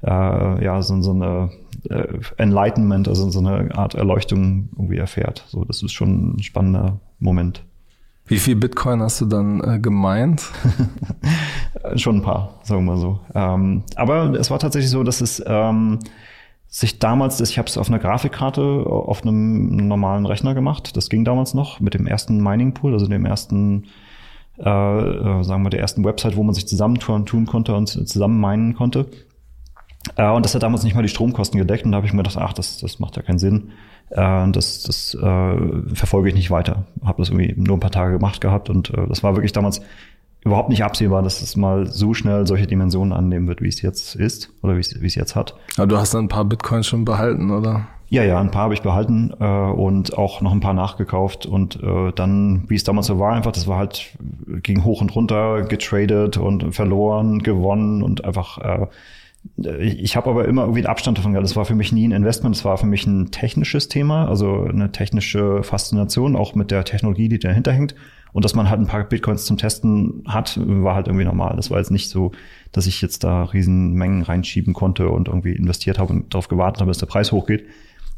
[0.03, 1.49] äh, ja, so, so eine
[1.89, 5.45] äh, Enlightenment, also so eine Art Erleuchtung irgendwie erfährt.
[5.47, 7.63] So, das ist schon ein spannender Moment.
[8.27, 10.51] Wie viel Bitcoin hast du dann äh, gemeint?
[11.95, 13.19] schon ein paar, sagen wir mal so.
[13.35, 15.99] Ähm, aber es war tatsächlich so, dass es ähm,
[16.67, 20.97] sich damals, ich habe es auf einer Grafikkarte auf einem normalen Rechner gemacht.
[20.97, 23.85] Das ging damals noch mit dem ersten Mining Pool, also dem ersten,
[24.57, 28.39] äh, äh, sagen wir, der ersten Website, wo man sich zusammentun tun konnte und zusammen
[28.39, 29.07] minen konnte.
[30.17, 31.85] Äh, und das hat damals nicht mal die Stromkosten gedeckt.
[31.85, 33.71] Und da habe ich mir gedacht, ach, das, das macht ja keinen Sinn.
[34.09, 36.85] Äh, das das äh, verfolge ich nicht weiter.
[37.03, 39.81] Habe das irgendwie nur ein paar Tage gemacht gehabt und äh, das war wirklich damals
[40.45, 44.15] überhaupt nicht absehbar, dass es mal so schnell solche Dimensionen annehmen wird, wie es jetzt
[44.15, 45.55] ist oder wie es, wie es jetzt hat.
[45.75, 47.87] Aber du hast dann ein paar Bitcoins schon behalten, oder?
[48.09, 51.47] Ja, ja, ein paar habe ich behalten äh, und auch noch ein paar nachgekauft.
[51.47, 54.15] Und äh, dann, wie es damals so war, einfach, das war halt,
[54.61, 58.87] ging hoch und runter, getradet und verloren, gewonnen und einfach, äh,
[59.79, 61.47] ich habe aber immer irgendwie einen Abstand davon gehabt.
[61.47, 64.63] Das war für mich nie ein Investment, das war für mich ein technisches Thema, also
[64.63, 67.95] eine technische Faszination, auch mit der Technologie, die dahinter hängt.
[68.35, 71.55] Und dass man halt ein paar Bitcoins zum Testen hat, war halt irgendwie normal.
[71.55, 72.33] Das war jetzt nicht so,
[72.73, 76.81] dass ich jetzt da riesen Mengen reinschieben konnte und irgendwie investiert habe und darauf gewartet
[76.81, 77.65] habe, dass der Preis hochgeht.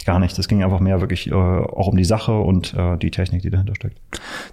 [0.05, 0.35] Gar nicht.
[0.35, 3.51] Das ging einfach mehr wirklich äh, auch um die Sache und äh, die Technik, die
[3.51, 3.99] dahinter steckt.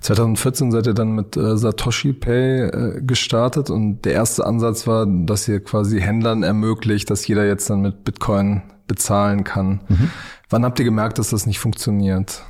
[0.03, 5.07] 2014 seid ihr dann mit äh, Satoshi Pay äh, gestartet und der erste Ansatz war,
[5.07, 9.81] dass ihr quasi Händlern ermöglicht, dass jeder jetzt dann mit Bitcoin bezahlen kann.
[9.89, 10.11] Mhm.
[10.51, 12.43] Wann habt ihr gemerkt, dass das nicht funktioniert?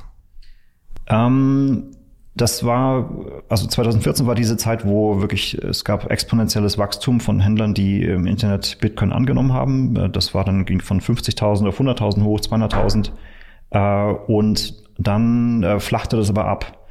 [1.07, 1.91] Ähm,
[2.35, 3.09] das war,
[3.47, 8.27] also 2014 war diese Zeit, wo wirklich es gab exponentielles Wachstum von Händlern, die im
[8.27, 10.11] Internet Bitcoin angenommen haben.
[10.11, 13.11] Das war dann ging von 50.000 auf 100.000 hoch, 200.000
[13.71, 16.87] äh, und dann äh, flachte das aber ab.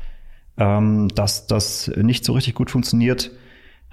[0.57, 3.33] Ähm, dass das nicht so richtig gut funktioniert,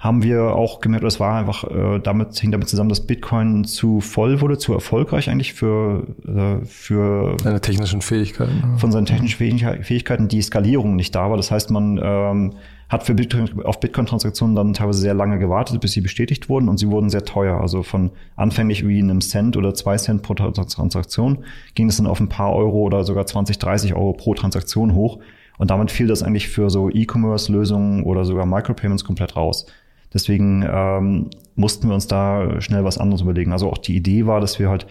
[0.02, 4.00] haben wir auch gemerkt, es war einfach äh, damit hing damit zusammen, dass Bitcoin zu
[4.00, 8.78] voll wurde, zu erfolgreich eigentlich für äh, für seine technischen Fähigkeiten.
[8.78, 11.36] Von seinen technischen Fähigkeiten die Skalierung nicht da war.
[11.36, 12.54] Das heißt, man ähm,
[12.88, 16.78] hat für Bitcoin, auf Bitcoin-Transaktionen dann teilweise sehr lange gewartet, bis sie bestätigt wurden und
[16.78, 17.60] sie wurden sehr teuer.
[17.60, 21.44] Also von anfänglich wie einem Cent oder zwei Cent pro Transaktion
[21.76, 25.20] ging es dann auf ein paar Euro oder sogar 20, 30 Euro pro Transaktion hoch.
[25.58, 29.66] Und damit fiel das eigentlich für so E-Commerce-Lösungen oder sogar Micropayments komplett raus.
[30.14, 33.52] Deswegen ähm, mussten wir uns da schnell was anderes überlegen.
[33.52, 34.86] Also auch die Idee war, dass wir halt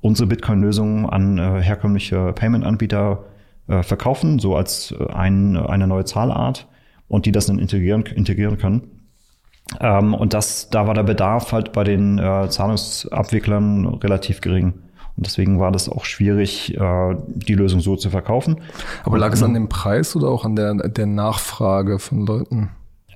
[0.00, 3.24] unsere Bitcoin-Lösung an äh, herkömmliche Payment-Anbieter
[3.68, 6.66] äh, verkaufen, so als äh, ein, eine neue Zahlart
[7.08, 8.82] und die das dann integrieren, integrieren können.
[9.80, 14.74] Ähm, und das, da war der Bedarf halt bei den äh, Zahlungsabwicklern relativ gering.
[15.16, 18.56] Und deswegen war das auch schwierig, äh, die Lösung so zu verkaufen.
[19.04, 22.70] Aber lag es an dem Preis oder auch an der, der Nachfrage von Leuten?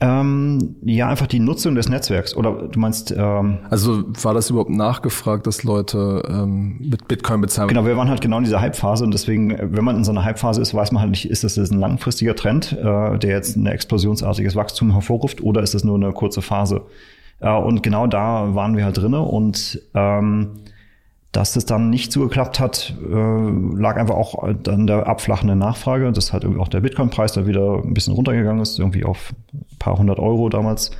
[0.04, 2.36] Ähm, ja, einfach die Nutzung des Netzwerks.
[2.36, 3.10] Oder du meinst.
[3.16, 7.68] Ähm, also war das überhaupt nachgefragt, dass Leute ähm, mit Bitcoin bezahlen?
[7.68, 10.22] Genau, wir waren halt genau in dieser Hype-Phase und deswegen, wenn man in so einer
[10.22, 13.64] Hype-Phase ist, weiß man halt nicht, ist das ein langfristiger Trend, äh, der jetzt ein
[13.64, 16.82] explosionsartiges Wachstum hervorruft, oder ist das nur eine kurze Phase?
[17.40, 20.50] Äh, und genau da waren wir halt drinne und ähm,
[21.32, 23.12] dass es dann nicht so geklappt hat, äh,
[23.76, 27.82] lag einfach auch an der abflachenden Nachfrage, dass halt irgendwie auch der Bitcoin-Preis da wieder
[27.82, 29.34] ein bisschen runtergegangen ist, irgendwie auf
[29.84, 30.90] paar hundert Euro damals,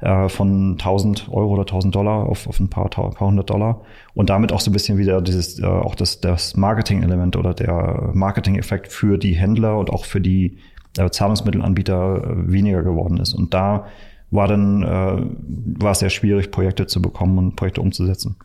[0.00, 3.80] äh, von 1000 Euro oder 1000 Dollar auf, auf ein paar, paar hundert Dollar.
[4.14, 8.10] Und damit auch so ein bisschen wieder dieses, äh, auch das, das Marketing-Element oder der
[8.12, 10.58] Marketing-Effekt für die Händler und auch für die
[10.98, 13.32] äh, Zahlungsmittelanbieter äh, weniger geworden ist.
[13.32, 13.86] Und da
[14.30, 18.36] war dann, äh, war es sehr schwierig, Projekte zu bekommen und Projekte umzusetzen.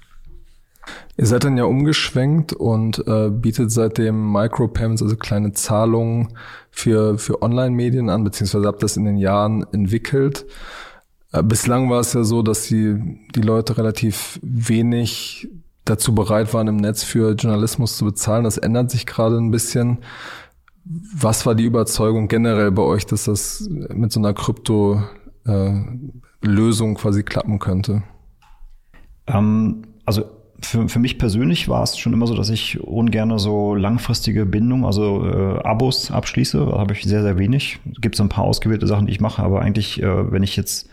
[1.17, 6.30] Ihr seid dann ja umgeschwenkt und äh, bietet seitdem Micropayments, also kleine Zahlungen
[6.72, 10.46] für, für Online-Medien an, beziehungsweise habt das in den Jahren entwickelt.
[11.32, 15.50] Äh, bislang war es ja so, dass die, die Leute relativ wenig
[15.86, 18.46] dazu bereit waren, im Netz für Journalismus zu bezahlen.
[18.46, 20.00] Das ändert sich gerade ein bisschen.
[20.86, 27.24] Was war die Überzeugung generell bei euch, dass das mit so einer Krypto-Lösung äh, quasi
[27.24, 28.04] klappen könnte?
[29.28, 30.26] Ähm, also
[30.65, 34.86] für, für mich persönlich war es schon immer so, dass ich ungern so langfristige Bindung,
[34.86, 36.65] also äh, Abos abschließe.
[36.65, 37.80] Da habe ich sehr, sehr wenig.
[37.91, 40.56] Es gibt so ein paar ausgewählte Sachen, die ich mache, aber eigentlich, äh, wenn ich
[40.56, 40.89] jetzt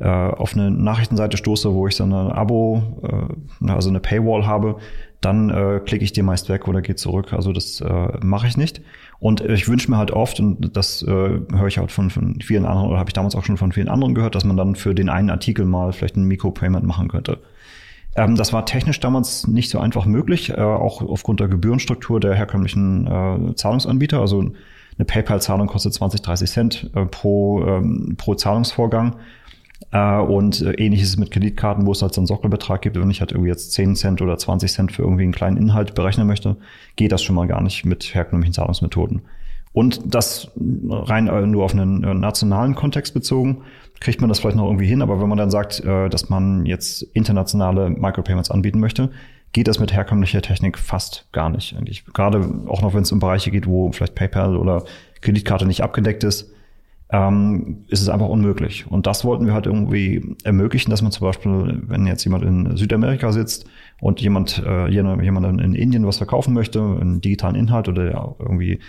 [0.00, 4.76] äh, auf eine Nachrichtenseite stoße, wo ich so eine Abo, äh, also eine Paywall habe,
[5.20, 7.32] dann äh, klicke ich die meist weg oder gehe zurück.
[7.32, 8.80] Also das äh, mache ich nicht.
[9.18, 12.64] Und ich wünsche mir halt oft, und das äh, höre ich halt von, von vielen
[12.64, 14.94] anderen, oder habe ich damals auch schon von vielen anderen gehört, dass man dann für
[14.94, 17.40] den einen Artikel mal vielleicht ein Micropayment machen könnte.
[18.18, 22.34] Ähm, das war technisch damals nicht so einfach möglich, äh, auch aufgrund der Gebührenstruktur der
[22.34, 24.20] herkömmlichen äh, Zahlungsanbieter.
[24.20, 29.14] Also eine PayPal-Zahlung kostet 20, 30 Cent äh, pro, ähm, pro Zahlungsvorgang.
[29.92, 32.98] Äh, und äh, ähnliches mit Kreditkarten, wo es halt so einen Sockelbetrag gibt.
[32.98, 35.94] Wenn ich halt irgendwie jetzt 10 Cent oder 20 Cent für irgendwie einen kleinen Inhalt
[35.94, 36.56] berechnen möchte,
[36.96, 39.22] geht das schon mal gar nicht mit herkömmlichen Zahlungsmethoden.
[39.72, 40.50] Und das
[40.90, 43.58] rein äh, nur auf einen äh, nationalen Kontext bezogen,
[44.00, 45.02] kriegt man das vielleicht noch irgendwie hin.
[45.02, 49.10] Aber wenn man dann sagt, äh, dass man jetzt internationale Micropayments anbieten möchte,
[49.52, 52.04] geht das mit herkömmlicher Technik fast gar nicht eigentlich.
[52.06, 54.84] Gerade auch noch, wenn es um Bereiche geht, wo vielleicht PayPal oder
[55.20, 56.52] Kreditkarte nicht abgedeckt ist,
[57.10, 58.86] ähm, ist es einfach unmöglich.
[58.86, 62.76] Und das wollten wir halt irgendwie ermöglichen, dass man zum Beispiel, wenn jetzt jemand in
[62.76, 63.66] Südamerika sitzt
[64.00, 68.80] und jemand, äh, jemand in Indien was verkaufen möchte, einen digitalen Inhalt oder irgendwie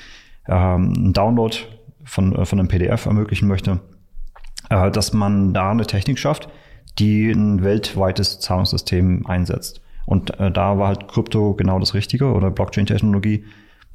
[0.48, 1.56] ähm, einen Download
[2.04, 3.80] von, äh, von einem PDF ermöglichen möchte,
[4.70, 6.50] äh, dass man da eine Technik schafft,
[6.98, 9.82] die ein weltweites Zahlungssystem einsetzt.
[10.06, 13.46] Und äh, da war halt Krypto genau das Richtige oder Blockchain-Technologie,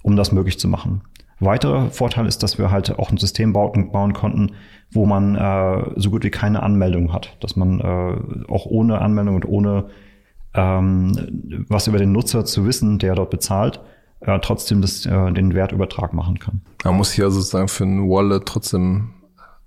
[0.02, 1.02] um das möglich zu machen.
[1.40, 4.52] Weiterer Vorteil ist, dass wir halt auch ein System bauen, bauen konnten,
[4.92, 7.36] wo man äh, so gut wie keine Anmeldung hat.
[7.40, 9.86] Dass man äh, auch ohne Anmeldung und ohne
[10.54, 13.80] ähm, was über den Nutzer zu wissen, der dort bezahlt,
[14.20, 16.62] äh, trotzdem das, äh, den Wertübertrag machen kann.
[16.84, 19.10] Man muss hier sozusagen für ein Wallet trotzdem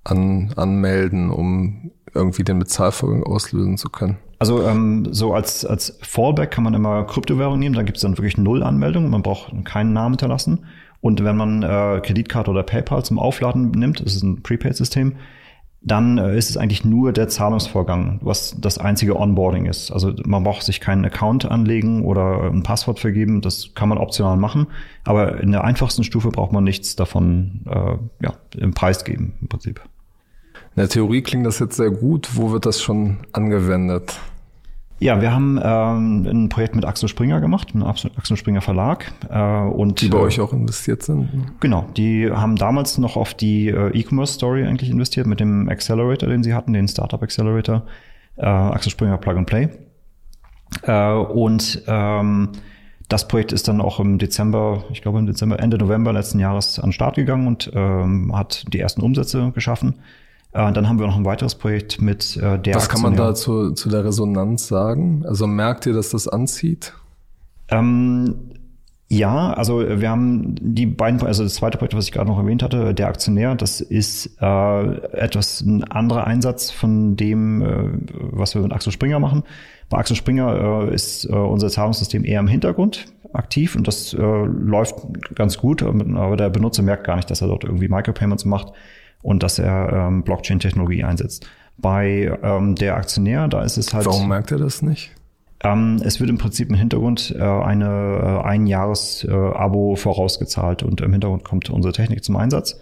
[0.10, 4.17] an, anmelden, um irgendwie den Bezahlvorgang auslösen zu können.
[4.39, 8.17] Also ähm, so als, als Fallback kann man immer Kryptowährung nehmen, da gibt es dann
[8.17, 10.65] wirklich null Anmeldungen, man braucht keinen Namen hinterlassen.
[11.02, 15.15] Und wenn man äh, Kreditkarte oder PayPal zum Aufladen nimmt, das ist ein Prepaid-System,
[15.82, 19.91] dann äh, ist es eigentlich nur der Zahlungsvorgang, was das einzige Onboarding ist.
[19.91, 24.38] Also man braucht sich keinen Account anlegen oder ein Passwort vergeben, das kann man optional
[24.38, 24.67] machen.
[25.04, 29.48] Aber in der einfachsten Stufe braucht man nichts davon äh, ja, im Preis geben im
[29.48, 29.82] Prinzip.
[30.78, 32.30] In der Theorie klingt das jetzt sehr gut.
[32.34, 34.20] Wo wird das schon angewendet?
[35.00, 39.12] Ja, wir haben ähm, ein Projekt mit Axel Springer gemacht, mit Axel Springer Verlag.
[39.28, 41.34] Äh, und, die bei äh, euch auch investiert sind?
[41.34, 41.46] Ne?
[41.62, 46.44] Genau, die haben damals noch auf die äh, E-Commerce-Story eigentlich investiert mit dem Accelerator, den
[46.44, 47.82] sie hatten, den Startup Accelerator,
[48.36, 49.70] äh, Axel Springer Plug and Play.
[50.84, 52.50] Äh, und ähm,
[53.10, 56.78] das Projekt ist dann auch im Dezember, ich glaube im Dezember, Ende November letzten Jahres
[56.78, 59.96] an den Start gegangen und ähm, hat die ersten Umsätze geschaffen.
[60.58, 62.76] Äh, dann haben wir noch ein weiteres Projekt mit äh, der.
[62.76, 65.24] Was kann man da zu, zu der Resonanz sagen?
[65.28, 66.93] Also merkt ihr, dass das anzieht?
[67.70, 68.36] Ähm,
[69.08, 72.63] ja, also wir haben die beiden, also das zweite Projekt, was ich gerade noch erwähnt
[72.63, 77.89] hatte, der Aktionär, das ist äh, etwas ein anderer Einsatz von dem, äh,
[78.32, 79.43] was wir mit Axel Springer machen.
[79.89, 84.17] Bei Axel Springer äh, ist äh, unser Zahlungssystem eher im Hintergrund aktiv und das äh,
[84.17, 84.96] läuft
[85.36, 88.74] ganz gut, aber der Benutzer merkt gar nicht, dass er dort irgendwie Micropayments macht
[89.21, 91.47] und dass er ähm, Blockchain-Technologie einsetzt.
[91.77, 94.06] Bei ähm, der Aktionär, da ist es halt.
[94.06, 95.12] Warum merkt er das nicht?
[95.63, 100.84] Ähm, es wird im Prinzip im Hintergrund äh, eine äh, ein Jahres äh, Abo vorausgezahlt
[100.84, 102.80] und im Hintergrund kommt unsere Technik zum Einsatz.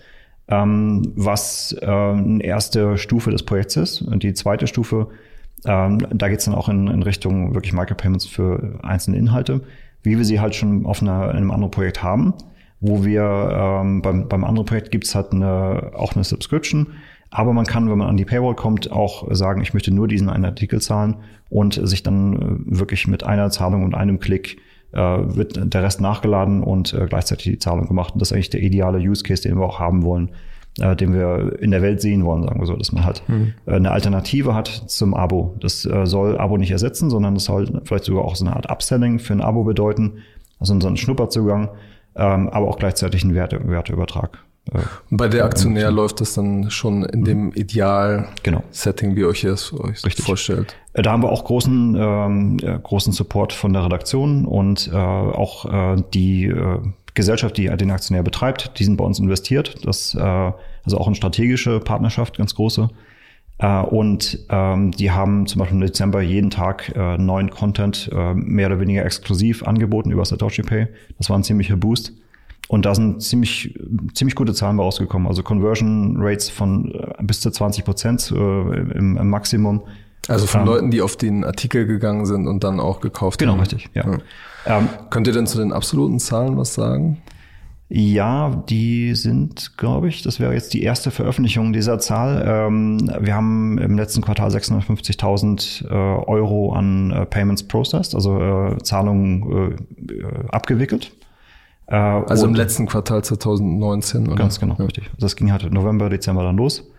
[0.48, 4.02] Ähm, was äh, eine erste Stufe des Projekts ist.
[4.04, 5.08] Und die zweite Stufe,
[5.66, 9.62] ähm, da geht es dann auch in, in Richtung wirklich Micropayments für einzelne Inhalte,
[10.04, 12.36] wie wir sie halt schon auf einer, in einem anderen Projekt haben
[12.88, 16.88] wo wir ähm, beim, beim anderen Projekt gibt's halt eine, auch eine Subscription.
[17.32, 20.30] Aber man kann, wenn man an die Paywall kommt, auch sagen, ich möchte nur diesen
[20.30, 21.18] einen Artikel zahlen
[21.50, 24.58] und sich dann äh, wirklich mit einer Zahlung und einem Klick
[24.94, 28.14] äh, wird der Rest nachgeladen und äh, gleichzeitig die Zahlung gemacht.
[28.14, 30.30] Und das ist eigentlich der ideale Use Case, den wir auch haben wollen,
[30.80, 33.54] äh, den wir in der Welt sehen wollen, sagen wir so, dass man halt mhm.
[33.66, 35.56] eine Alternative hat zum Abo.
[35.60, 38.70] Das äh, soll Abo nicht ersetzen, sondern das soll vielleicht sogar auch so eine Art
[38.70, 40.20] Upselling für ein Abo bedeuten,
[40.60, 41.70] also so ein Schnupperzugang
[42.16, 44.40] ähm, aber auch gleichzeitig ein Werte, Werteübertrag.
[44.74, 47.54] Äh, bei der Aktionär läuft das dann schon in dem mhm.
[47.54, 49.22] Ideal-Setting, genau.
[49.22, 50.26] wie euch es euch Richtig.
[50.26, 50.76] vorstellt.
[50.94, 55.66] Äh, da haben wir auch großen, ähm, großen Support von der Redaktion und äh, auch
[55.66, 56.80] äh, die äh,
[57.14, 59.86] Gesellschaft, die den Aktionär betreibt, die sind bei uns investiert.
[59.86, 60.52] Das äh,
[60.86, 62.90] also auch eine strategische Partnerschaft, ganz große.
[63.58, 68.34] Äh, und ähm, die haben zum Beispiel im Dezember jeden Tag äh, neuen Content äh,
[68.34, 70.88] mehr oder weniger exklusiv angeboten über Satoshi Pay.
[71.18, 72.14] Das war ein ziemlicher Boost.
[72.68, 73.80] Und da sind ziemlich,
[74.14, 75.28] ziemlich gute Zahlen rausgekommen.
[75.28, 79.84] Also Conversion Rates von äh, bis zu 20 Prozent äh, im, im Maximum.
[80.28, 83.54] Also von ähm, Leuten, die auf den Artikel gegangen sind und dann auch gekauft genau,
[83.54, 83.64] haben.
[83.64, 84.10] Genau, richtig, ja.
[84.66, 84.80] ja.
[84.80, 87.22] Ähm, Könnt ihr denn zu den absoluten Zahlen was sagen?
[87.88, 92.44] Ja, die sind, glaube ich, das wäre jetzt die erste Veröffentlichung dieser Zahl.
[92.48, 98.78] Ähm, wir haben im letzten Quartal 650.000 äh, Euro an äh, Payments processed, also äh,
[98.82, 99.78] Zahlungen
[100.10, 101.12] äh, abgewickelt.
[101.86, 104.36] Äh, also im letzten Quartal 2019, oder?
[104.36, 104.86] Ganz genau, ja.
[104.86, 105.12] richtig.
[105.20, 106.90] Das ging halt November, Dezember dann los.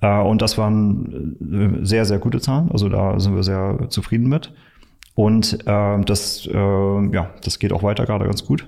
[0.00, 1.36] Äh, und das waren
[1.82, 2.72] sehr, sehr gute Zahlen.
[2.72, 4.52] Also da sind wir sehr zufrieden mit.
[5.14, 8.66] Und das, ja, das geht auch weiter gerade ganz gut.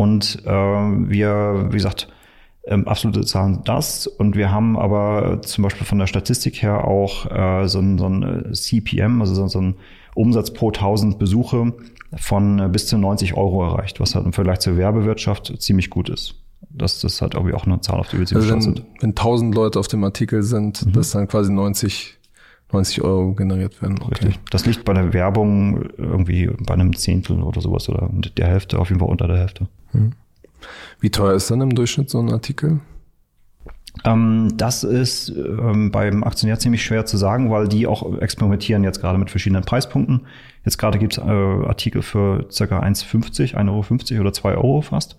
[0.00, 2.08] Und äh, wir, wie gesagt,
[2.64, 4.06] ähm, absolute Zahlen das.
[4.06, 8.06] Und wir haben aber zum Beispiel von der Statistik her auch äh, so, ein, so
[8.06, 9.74] ein äh, CPM, also so, so ein
[10.14, 11.74] Umsatz pro 1000 Besuche
[12.16, 16.08] von äh, bis zu 90 Euro erreicht, was halt im Vergleich zur Werbewirtschaft ziemlich gut
[16.08, 16.34] ist.
[16.70, 18.86] Das, das ist halt irgendwie auch eine Zahl, auf die wir ziemlich also wenn, sind.
[19.00, 20.92] Wenn 1000 Leute auf dem Artikel sind, mhm.
[20.92, 22.16] das dann quasi 90
[22.72, 23.98] 90 Euro generiert werden.
[24.00, 24.26] Okay.
[24.26, 24.40] Richtig.
[24.50, 28.88] Das liegt bei der Werbung irgendwie bei einem Zehntel oder sowas oder der Hälfte, auf
[28.88, 29.68] jeden Fall unter der Hälfte.
[31.00, 32.80] Wie teuer ist dann im Durchschnitt so ein Artikel?
[34.04, 39.00] Ähm, das ist ähm, beim Aktionär ziemlich schwer zu sagen, weil die auch experimentieren jetzt
[39.00, 40.26] gerade mit verschiedenen Preispunkten.
[40.64, 45.18] Jetzt gerade gibt's äh, Artikel für circa 1,50, 1,50 Euro oder 2 Euro fast.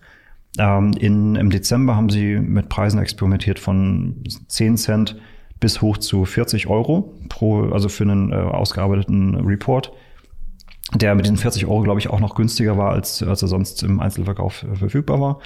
[0.57, 5.17] Ähm, in, Im Dezember haben sie mit Preisen experimentiert von 10 Cent
[5.60, 9.91] bis hoch zu 40 Euro pro, also für einen äh, ausgearbeiteten Report.
[10.93, 13.84] Der mit den 40 Euro, glaube ich, auch noch günstiger war, als, als er sonst
[13.84, 15.39] im Einzelverkauf äh, verfügbar war.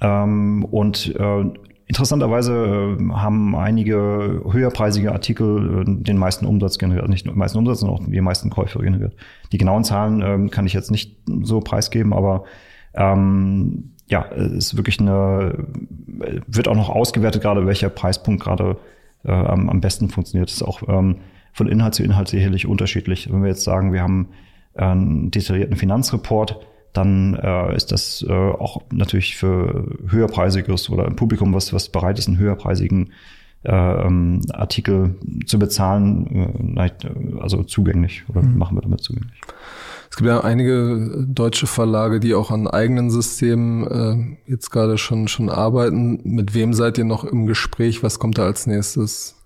[0.00, 1.44] Ähm, und äh,
[1.86, 7.58] interessanterweise äh, haben einige höherpreisige Artikel äh, den meisten Umsatz generiert, nicht nur den meisten
[7.58, 9.14] Umsatz, sondern auch die meisten Käufe generiert.
[9.52, 12.44] Die genauen Zahlen ähm, kann ich jetzt nicht so preisgeben, aber
[12.94, 15.66] ähm, ja, ist wirklich eine,
[16.46, 18.76] wird auch noch ausgewertet, gerade welcher Preispunkt gerade
[19.24, 20.48] äh, am, am besten funktioniert.
[20.48, 21.16] Das ist auch ähm,
[21.52, 23.32] von Inhalt zu Inhalt sicherlich unterschiedlich.
[23.32, 24.28] Wenn wir jetzt sagen, wir haben
[24.74, 31.54] einen detaillierten Finanzreport, dann äh, ist das äh, auch natürlich für höherpreisiges oder ein Publikum,
[31.54, 33.12] was, was bereit ist, einen höherpreisigen
[33.62, 36.90] äh, ähm, Artikel zu bezahlen, äh,
[37.40, 38.58] also zugänglich oder mhm.
[38.58, 39.40] machen wir damit zugänglich.
[40.10, 43.86] Es gibt ja einige deutsche Verlage, die auch an eigenen Systemen
[44.46, 46.20] äh, jetzt gerade schon, schon arbeiten.
[46.24, 48.02] Mit wem seid ihr noch im Gespräch?
[48.02, 49.39] Was kommt da als nächstes?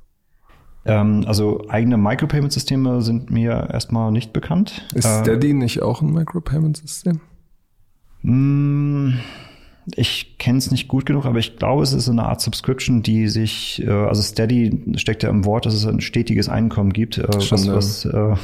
[0.87, 4.87] Ähm, also eigene Micropayment-Systeme sind mir erstmal nicht bekannt.
[4.95, 7.21] Ist Steady äh, nicht auch ein Micropayment-System?
[9.97, 13.29] Ich kenne es nicht gut genug, aber ich glaube, es ist eine Art Subscription, die
[13.29, 17.19] sich, äh, also Steady steckt ja im Wort, dass es ein stetiges Einkommen gibt.
[17.19, 18.35] Äh, was, was, äh,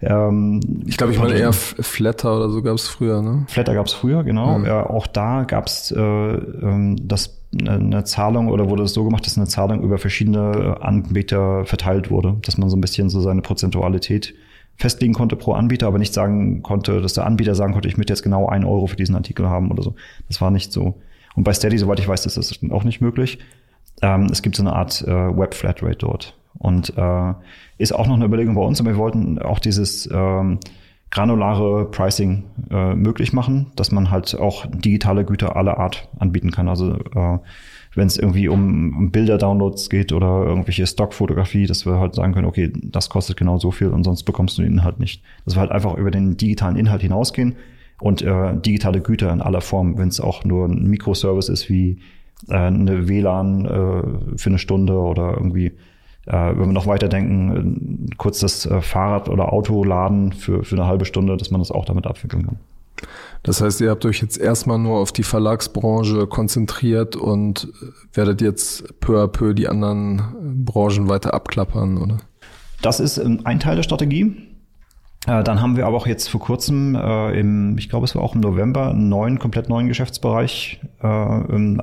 [0.00, 3.44] ähm, ich glaube, ich meine eher Flatter oder so gab es früher, ne?
[3.48, 4.58] Flatter gab es früher, genau.
[4.58, 4.66] Ja.
[4.66, 9.26] ja auch da gab es äh, ähm, das eine Zahlung oder wurde es so gemacht,
[9.26, 13.42] dass eine Zahlung über verschiedene Anbieter verteilt wurde, dass man so ein bisschen so seine
[13.42, 14.34] Prozentualität
[14.76, 18.12] festlegen konnte pro Anbieter, aber nicht sagen konnte, dass der Anbieter sagen konnte, ich möchte
[18.12, 19.94] jetzt genau einen Euro für diesen Artikel haben oder so.
[20.28, 21.00] Das war nicht so.
[21.34, 23.38] Und bei Steady, soweit ich weiß, ist das auch nicht möglich.
[24.02, 26.36] Ähm, es gibt so eine Art äh, Web Flatrate dort.
[26.58, 27.34] Und äh,
[27.78, 30.58] ist auch noch eine Überlegung bei uns, aber wir wollten auch dieses ähm,
[31.10, 36.68] granulare Pricing äh, möglich machen, dass man halt auch digitale Güter aller Art anbieten kann.
[36.68, 37.38] Also äh,
[37.94, 42.46] wenn es irgendwie um, um Bilder-Downloads geht oder irgendwelche Stockfotografie, dass wir halt sagen können,
[42.46, 45.22] okay, das kostet genau so viel und sonst bekommst du den Inhalt nicht.
[45.44, 47.56] Dass wir halt einfach über den digitalen Inhalt hinausgehen
[48.00, 51.98] und äh, digitale Güter in aller Form, wenn es auch nur ein Mikroservice ist wie
[52.48, 55.72] äh, eine WLAN äh, für eine Stunde oder irgendwie
[56.26, 60.76] äh, wenn wir noch weiterdenken, äh, kurz das äh, Fahrrad oder Auto laden für, für
[60.76, 62.56] eine halbe Stunde, dass man das auch damit abwickeln kann.
[63.42, 67.68] Das heißt, ihr habt euch jetzt erstmal nur auf die Verlagsbranche konzentriert und
[68.14, 72.18] werdet jetzt peu à peu die anderen Branchen weiter abklappern, oder?
[72.82, 74.36] Das ist ähm, ein Teil der Strategie.
[75.26, 78.22] Äh, dann haben wir aber auch jetzt vor kurzem, äh, im, ich glaube, es war
[78.22, 81.78] auch im November, einen neuen, komplett neuen Geschäftsbereich, äh, sagen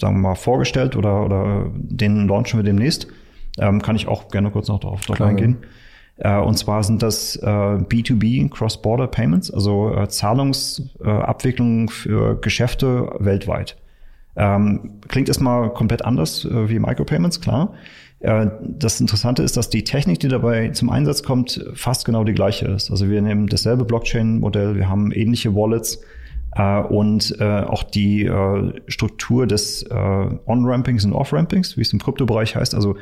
[0.00, 3.08] wir mal, vorgestellt oder, oder den launchen wir demnächst.
[3.58, 5.58] Ähm, kann ich auch gerne kurz noch darauf, drauf eingehen.
[6.16, 13.76] Äh, und zwar sind das äh, B2B Cross-Border Payments, also äh, Zahlungsabwicklung für Geschäfte weltweit.
[14.36, 17.74] Ähm, klingt erstmal komplett anders äh, wie Micropayments, klar.
[18.20, 22.32] Äh, das Interessante ist, dass die Technik, die dabei zum Einsatz kommt, fast genau die
[22.32, 22.90] gleiche ist.
[22.90, 26.00] Also wir nehmen dasselbe Blockchain-Modell, wir haben ähnliche Wallets
[26.56, 32.00] äh, und äh, auch die äh, Struktur des äh, On-Rampings und Off-Rampings, wie es im
[32.00, 32.74] Kryptobereich heißt.
[32.74, 32.98] Also äh,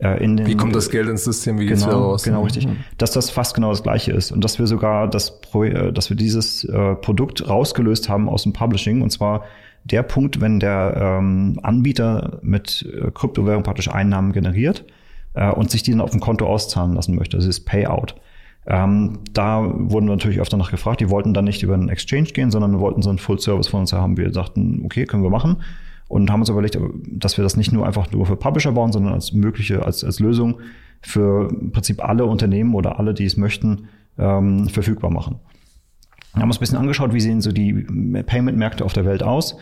[0.00, 1.58] den, wie kommt das Geld ins System?
[1.58, 2.22] Wie geht's genau, wieder raus?
[2.24, 2.66] Genau, richtig.
[2.66, 2.78] Mhm.
[2.98, 6.16] Dass das fast genau das Gleiche ist und dass wir sogar das, äh, dass wir
[6.16, 9.44] dieses äh, Produkt rausgelöst haben aus dem Publishing und zwar
[9.84, 14.84] der Punkt, wenn der ähm, Anbieter mit äh, Kryptowährung praktisch Einnahmen generiert
[15.34, 17.36] äh, und sich die dann auf dem Konto auszahlen lassen möchte.
[17.36, 18.14] Das ist Payout.
[18.66, 21.00] Ähm, da wurden wir natürlich öfter nach gefragt.
[21.00, 23.80] Die wollten dann nicht über einen Exchange gehen, sondern wollten so einen Full Service von
[23.80, 24.16] uns haben.
[24.16, 25.58] Wir sagten, okay, können wir machen
[26.08, 29.14] und haben uns überlegt, dass wir das nicht nur einfach nur für Publisher bauen, sondern
[29.14, 30.60] als mögliche, als, als Lösung
[31.00, 33.88] für im Prinzip alle Unternehmen oder alle, die es möchten,
[34.18, 35.40] ähm, verfügbar machen.
[36.34, 39.56] Wir haben uns ein bisschen angeschaut, wie sehen so die Payment-Märkte auf der Welt aus.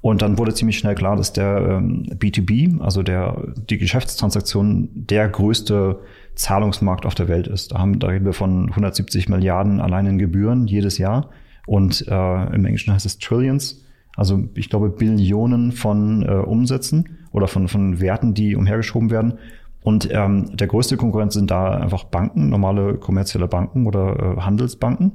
[0.00, 5.28] Und dann wurde ziemlich schnell klar, dass der ähm, B2B, also der, die Geschäftstransaktion, der
[5.28, 5.98] größte
[6.34, 7.72] Zahlungsmarkt auf der Welt ist.
[7.72, 11.30] Da, haben, da reden wir von 170 Milliarden allein in Gebühren jedes Jahr.
[11.66, 13.84] Und äh, im Englischen heißt es Trillions.
[14.18, 19.34] Also ich glaube Billionen von äh, Umsätzen oder von, von Werten, die umhergeschoben werden.
[19.82, 25.12] Und ähm, der größte Konkurrent sind da einfach Banken, normale kommerzielle Banken oder äh, Handelsbanken.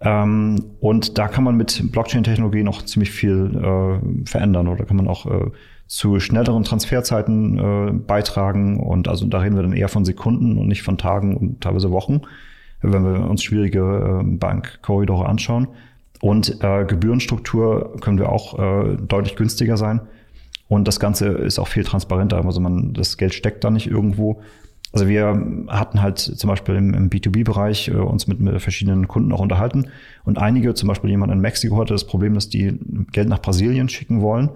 [0.00, 5.06] Ähm, und da kann man mit Blockchain-Technologie noch ziemlich viel äh, verändern oder kann man
[5.06, 5.50] auch äh,
[5.86, 8.80] zu schnelleren Transferzeiten äh, beitragen.
[8.80, 11.90] Und also da reden wir dann eher von Sekunden und nicht von Tagen und teilweise
[11.90, 12.22] Wochen,
[12.80, 15.68] wenn wir uns schwierige äh, Bankkorridore anschauen.
[16.20, 20.00] Und äh, Gebührenstruktur können wir auch äh, deutlich günstiger sein.
[20.68, 22.44] Und das Ganze ist auch viel transparenter.
[22.44, 24.40] Also man, das Geld steckt da nicht irgendwo.
[24.92, 25.26] Also wir
[25.68, 29.88] hatten halt zum Beispiel im, im B2B-Bereich äh, uns mit, mit verschiedenen Kunden auch unterhalten.
[30.24, 32.78] Und einige, zum Beispiel jemand in Mexiko hatte das Problem, dass die
[33.10, 34.50] Geld nach Brasilien schicken wollen.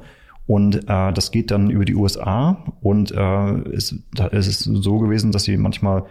[0.47, 2.65] Und äh, das geht dann über die USA.
[2.81, 6.05] Und äh, ist, da ist es so gewesen, dass sie manchmal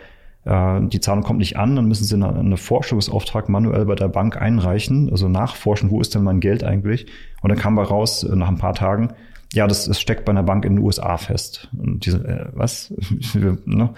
[0.48, 4.42] äh, die Zahlung kommt nicht an, dann müssen sie einen, Forschungsauftrag manuell bei der Bank
[4.42, 7.08] einreichen, also nachforschen, wo ist denn mein Geld eigentlich?
[7.42, 9.14] Und dann kam bei raus, äh, nach ein paar Tagen,
[9.54, 11.70] ja, das, das steckt bei einer Bank in den USA fest.
[11.78, 12.94] Und diese, äh, was?
[13.34, 13.94] ne?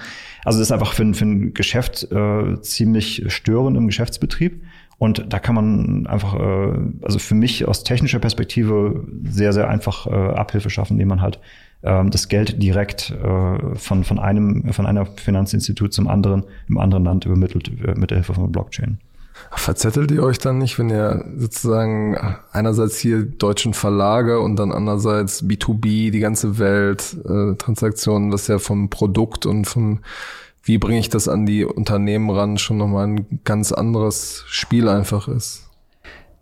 [0.45, 4.61] Also das ist einfach für, für ein Geschäft äh, ziemlich störend im Geschäftsbetrieb.
[4.99, 10.07] Und da kann man einfach, äh, also für mich aus technischer Perspektive sehr, sehr einfach
[10.07, 11.39] äh, Abhilfe schaffen, indem man halt
[11.81, 17.25] das Geld direkt äh, von, von einem, von einer Finanzinstitut zum anderen im anderen Land
[17.25, 18.99] übermittelt äh, mit der Hilfe von Blockchain.
[19.51, 22.17] Verzettelt ihr euch dann nicht, wenn ihr sozusagen
[22.51, 28.59] einerseits hier deutschen Verlage und dann andererseits B2B, die ganze Welt, äh, Transaktionen, was ja
[28.59, 30.01] vom Produkt und vom
[30.63, 35.27] wie bringe ich das an die Unternehmen ran, schon nochmal ein ganz anderes Spiel einfach
[35.27, 35.67] ist.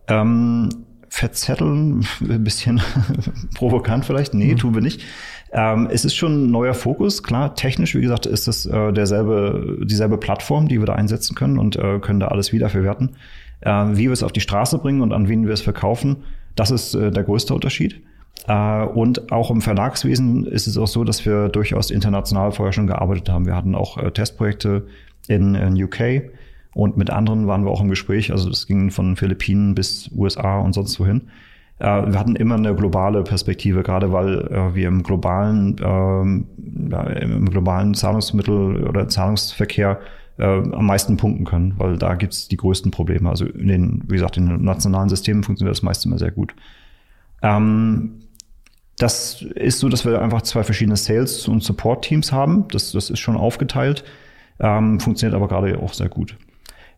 [0.07, 0.69] Ähm,
[1.09, 2.81] verzetteln, ein bisschen
[3.55, 4.33] provokant vielleicht.
[4.33, 4.57] Nee, mhm.
[4.57, 5.01] tun wir nicht.
[5.51, 7.55] Ähm, es ist schon ein neuer Fokus, klar.
[7.55, 11.77] Technisch, wie gesagt, ist es äh, derselbe, dieselbe Plattform, die wir da einsetzen können und
[11.77, 13.15] äh, können da alles wiederverwerten.
[13.61, 16.17] Äh, wie wir es auf die Straße bringen und an wen wir es verkaufen,
[16.55, 18.01] das ist äh, der größte Unterschied.
[18.47, 22.87] Äh, und auch im Verlagswesen ist es auch so, dass wir durchaus international vorher schon
[22.87, 23.45] gearbeitet haben.
[23.45, 24.87] Wir hatten auch äh, Testprojekte
[25.27, 26.31] in, in UK
[26.77, 28.31] und mit anderen waren wir auch im Gespräch.
[28.31, 31.29] Also das ging von Philippinen bis USA und sonst wohin.
[31.79, 36.45] Äh, wir hatten immer eine globale Perspektive, gerade weil wir im globalen, ähm,
[37.19, 39.99] im globalen Zahlungsmittel oder Zahlungsverkehr
[40.39, 43.27] am meisten punkten können, weil da gibt es die größten Probleme.
[43.27, 46.53] Also in den, wie gesagt, in den nationalen Systemen funktioniert das meiste immer sehr gut.
[47.41, 48.21] Ähm,
[48.99, 52.65] das ist so, dass wir einfach zwei verschiedene Sales- und Support-Teams haben.
[52.71, 54.03] Das, das ist schon aufgeteilt,
[54.59, 56.37] ähm, funktioniert aber gerade auch sehr gut.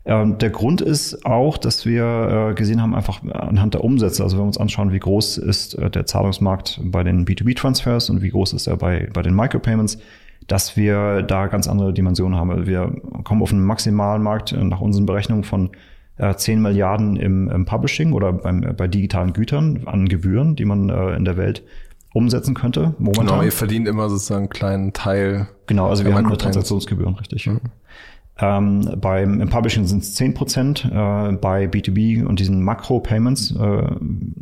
[0.05, 4.37] Ähm, der Grund ist auch, dass wir äh, gesehen haben, einfach anhand der Umsätze, also
[4.37, 8.29] wenn wir uns anschauen, wie groß ist äh, der Zahlungsmarkt bei den B2B-Transfers und wie
[8.29, 9.99] groß ist er bei, bei den Micropayments,
[10.47, 12.65] dass wir da ganz andere Dimensionen haben.
[12.65, 12.93] Wir
[13.23, 15.71] kommen auf einen Maximalmarkt äh, nach unseren Berechnungen von
[16.17, 20.89] äh, 10 Milliarden im, im Publishing oder beim, bei digitalen Gütern an Gebühren, die man
[20.89, 21.63] in der Welt
[22.13, 22.95] umsetzen könnte.
[22.97, 23.27] Momentan.
[23.27, 25.47] Genau, ihr verdient immer sozusagen einen kleinen Teil.
[25.67, 27.47] Genau, also wir haben nur Transaktionsgebühren, richtig.
[27.47, 27.59] Mhm.
[28.41, 33.83] Ähm, beim im Publishing sind es 10 Prozent, äh, bei B2B und diesen Makro-Payments äh,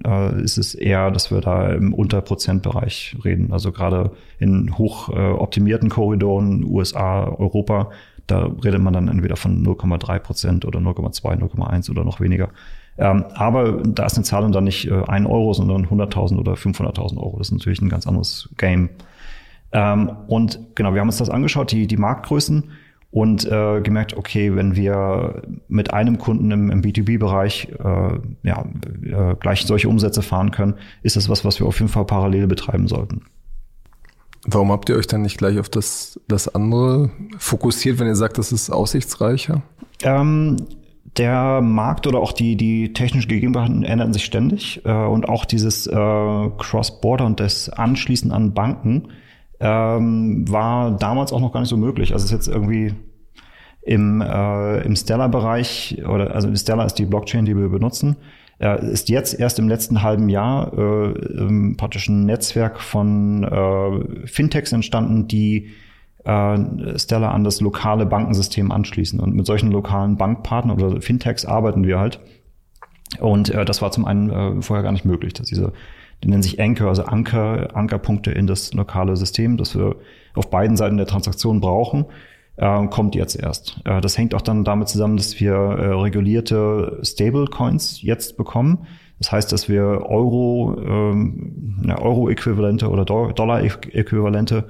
[0.06, 3.52] äh, ist es eher, dass wir da im Unterprozentbereich reden.
[3.52, 7.90] Also gerade in hoch äh, optimierten Korridoren, USA, Europa,
[8.28, 12.50] da redet man dann entweder von 0,3 Prozent oder 0,2, 0,1 oder noch weniger.
[13.00, 17.18] Ähm, aber da ist eine Zahlung dann nicht äh, 1 Euro, sondern 100.000 oder 500.000
[17.18, 17.38] Euro.
[17.38, 18.90] Das ist natürlich ein ganz anderes Game.
[19.72, 22.72] Ähm, und genau, wir haben uns das angeschaut, die, die Marktgrößen
[23.12, 28.66] und äh, gemerkt, okay, wenn wir mit einem Kunden im, im B2B-Bereich äh, ja,
[29.04, 32.48] äh, gleich solche Umsätze fahren können, ist das was, was wir auf jeden Fall parallel
[32.48, 33.24] betreiben sollten.
[34.46, 38.38] Warum habt ihr euch dann nicht gleich auf das, das andere fokussiert, wenn ihr sagt,
[38.38, 39.62] das ist aussichtsreicher?
[40.04, 40.58] Ähm,
[41.18, 45.88] der Markt oder auch die, die technischen Gegebenheiten ändern sich ständig äh, und auch dieses
[45.88, 49.10] äh, Cross-Border und das Anschließen an Banken
[49.60, 52.14] ähm, war damals auch noch gar nicht so möglich.
[52.14, 52.94] Also es ist jetzt irgendwie
[53.82, 58.18] im, äh, im Stellar-Bereich oder also Stellar ist die Blockchain, die wir benutzen,
[58.60, 64.72] äh, ist jetzt erst im letzten halben Jahr äh, praktisch ein Netzwerk von äh, Fintechs
[64.72, 65.70] entstanden, die
[66.26, 66.58] äh,
[66.98, 69.20] Stella an das lokale Bankensystem anschließen.
[69.20, 72.20] Und mit solchen lokalen Bankpartnern oder Fintechs arbeiten wir halt.
[73.20, 75.72] Und äh, das war zum einen äh, vorher gar nicht möglich, dass diese,
[76.24, 79.96] die nennen sich Anchor, also Anker, Ankerpunkte in das lokale System, das wir
[80.34, 82.06] auf beiden Seiten der Transaktion brauchen,
[82.58, 83.80] äh, kommt jetzt erst.
[83.86, 88.88] Äh, das hängt auch dann damit zusammen, dass wir äh, regulierte Stablecoins jetzt bekommen.
[89.20, 94.66] Das heißt, dass wir Euro, ähm, Euro-Äquivalente oder Dollar-Äquivalente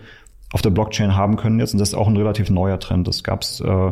[0.53, 1.73] auf der Blockchain haben können jetzt.
[1.73, 3.07] Und das ist auch ein relativ neuer Trend.
[3.07, 3.91] Das gab es äh,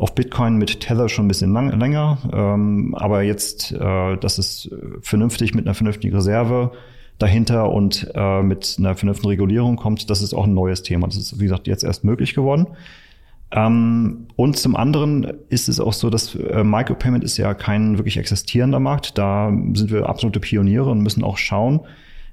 [0.00, 2.18] auf Bitcoin mit Tether schon ein bisschen lang, länger.
[2.32, 4.70] Ähm, aber jetzt, äh, das ist
[5.02, 6.72] vernünftig mit einer vernünftigen Reserve
[7.18, 11.06] dahinter und äh, mit einer vernünftigen Regulierung kommt, das ist auch ein neues Thema.
[11.06, 12.66] Das ist, wie gesagt, jetzt erst möglich geworden.
[13.52, 18.16] Ähm, und zum anderen ist es auch so, dass äh, Micropayment ist ja kein wirklich
[18.16, 19.18] existierender Markt.
[19.18, 21.80] Da sind wir absolute Pioniere und müssen auch schauen,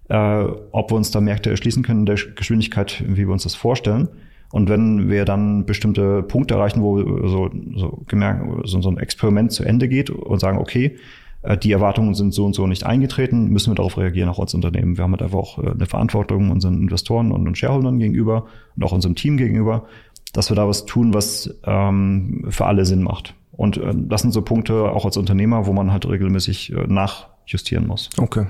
[0.10, 3.56] äh, ob wir uns da Märkte erschließen können in der Geschwindigkeit, wie wir uns das
[3.56, 4.08] vorstellen.
[4.52, 9.52] Und wenn wir dann bestimmte Punkte erreichen, wo so, so, gemerkt, so, so ein Experiment
[9.52, 10.98] zu Ende geht und sagen, okay,
[11.42, 14.54] äh, die Erwartungen sind so und so nicht eingetreten, müssen wir darauf reagieren, auch als
[14.54, 14.98] Unternehmen.
[14.98, 18.46] Wir haben halt einfach auch äh, eine Verantwortung unseren Investoren und, und Shareholdern gegenüber
[18.76, 19.86] und auch unserem Team gegenüber,
[20.34, 23.34] dass wir da was tun, was ähm, für alle Sinn macht.
[23.52, 27.88] Und äh, das sind so Punkte auch als Unternehmer, wo man halt regelmäßig äh, nachjustieren
[27.88, 28.10] muss.
[28.18, 28.46] Okay.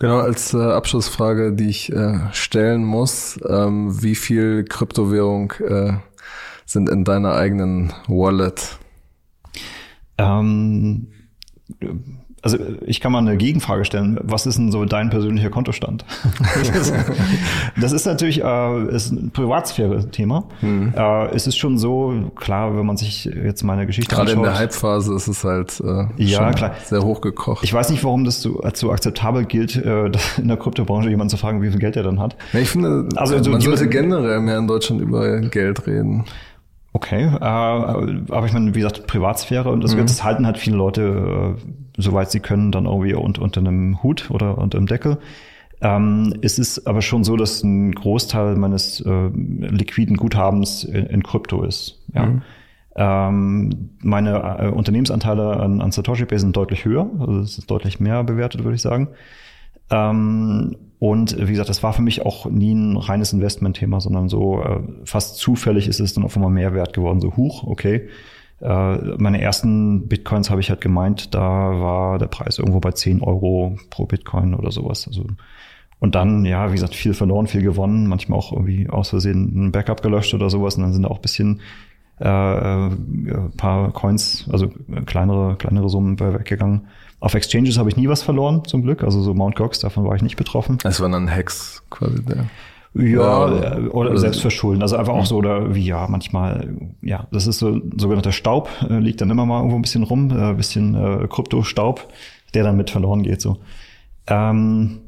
[0.00, 5.94] Genau, als äh, Abschlussfrage, die ich äh, stellen muss, ähm, wie viel Kryptowährung äh,
[6.64, 8.78] sind in deiner eigenen Wallet?
[10.16, 11.08] Ähm,
[12.42, 14.18] also ich kann mal eine Gegenfrage stellen.
[14.22, 16.04] Was ist denn so dein persönlicher Kontostand?
[17.80, 20.44] das ist natürlich äh, ist ein Privatsphäre-Thema.
[20.60, 20.94] Hm.
[20.96, 24.50] Äh, es ist schon so, klar, wenn man sich jetzt meine Geschichte Gerade anschaut, in
[24.50, 26.74] der Hype-Phase ist es halt äh, ja, klar.
[26.84, 27.64] sehr hochgekocht.
[27.64, 31.30] Ich weiß nicht, warum das so, als so akzeptabel gilt, äh, in der Kryptobranche jemanden
[31.30, 32.36] zu fragen, wie viel Geld er dann hat.
[32.52, 36.24] Ja, ich finde, also, man sollte generell mehr in Deutschland über Geld reden.
[36.92, 40.00] Okay, äh, aber ich meine, wie gesagt, Privatsphäre und das, mhm.
[40.00, 44.30] das halten halt viele Leute, äh, soweit sie können, dann irgendwie unter, unter einem Hut
[44.30, 45.18] oder unter einem Deckel.
[45.80, 51.22] Ähm, es ist aber schon so, dass ein Großteil meines äh, liquiden Guthabens in, in
[51.22, 52.02] Krypto ist.
[52.14, 52.26] Ja.
[52.26, 52.42] Mhm.
[52.96, 58.00] Ähm, meine äh, Unternehmensanteile an, an Satoshi Pay sind deutlich höher, also es ist deutlich
[58.00, 59.08] mehr bewertet, würde ich sagen.
[59.90, 64.62] Ähm, und wie gesagt, das war für mich auch nie ein reines Investmentthema, sondern so
[64.62, 67.20] äh, fast zufällig ist es dann auf einmal mehr wert geworden.
[67.20, 68.08] So, huch, okay.
[68.60, 73.22] Äh, meine ersten Bitcoins habe ich halt gemeint, da war der Preis irgendwo bei 10
[73.22, 75.06] Euro pro Bitcoin oder sowas.
[75.06, 75.24] Also
[76.00, 79.72] und dann, ja, wie gesagt, viel verloren, viel gewonnen, manchmal auch irgendwie aus Versehen ein
[79.72, 80.76] Backup gelöscht oder sowas.
[80.76, 81.60] Und dann sind auch ein bisschen
[82.20, 82.90] äh, äh
[83.56, 84.70] paar Coins, also
[85.06, 86.88] kleinere, kleinere Summen weggegangen.
[87.20, 89.02] Auf Exchanges habe ich nie was verloren, zum Glück.
[89.02, 90.78] Also so Mount Gox, davon war ich nicht betroffen.
[90.84, 92.46] Es waren dann Hacks quasi der.
[92.94, 94.82] Ja, ja, oder, oder selbst verschulden.
[94.82, 98.98] Also einfach auch so, oder wie ja, manchmal, ja, das ist so sogenannter Staub, äh,
[98.98, 102.08] liegt dann immer mal irgendwo ein bisschen rum, äh, bisschen äh, Kryptostaub,
[102.54, 103.40] der dann mit verloren geht.
[103.40, 103.58] so.
[104.26, 105.00] Ähm,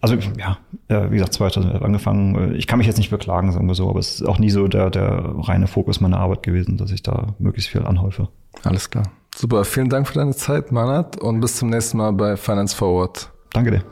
[0.00, 0.58] also ja,
[0.88, 2.54] äh, wie gesagt, 2011 angefangen.
[2.56, 4.66] Ich kann mich jetzt nicht beklagen, sagen wir so, aber es ist auch nie so
[4.68, 8.28] der, der reine Fokus meiner Arbeit gewesen, dass ich da möglichst viel anhäufe.
[8.62, 9.04] Alles klar.
[9.38, 13.30] Super, vielen Dank für deine Zeit, Manat, und bis zum nächsten Mal bei Finance Forward.
[13.52, 13.82] Danke dir.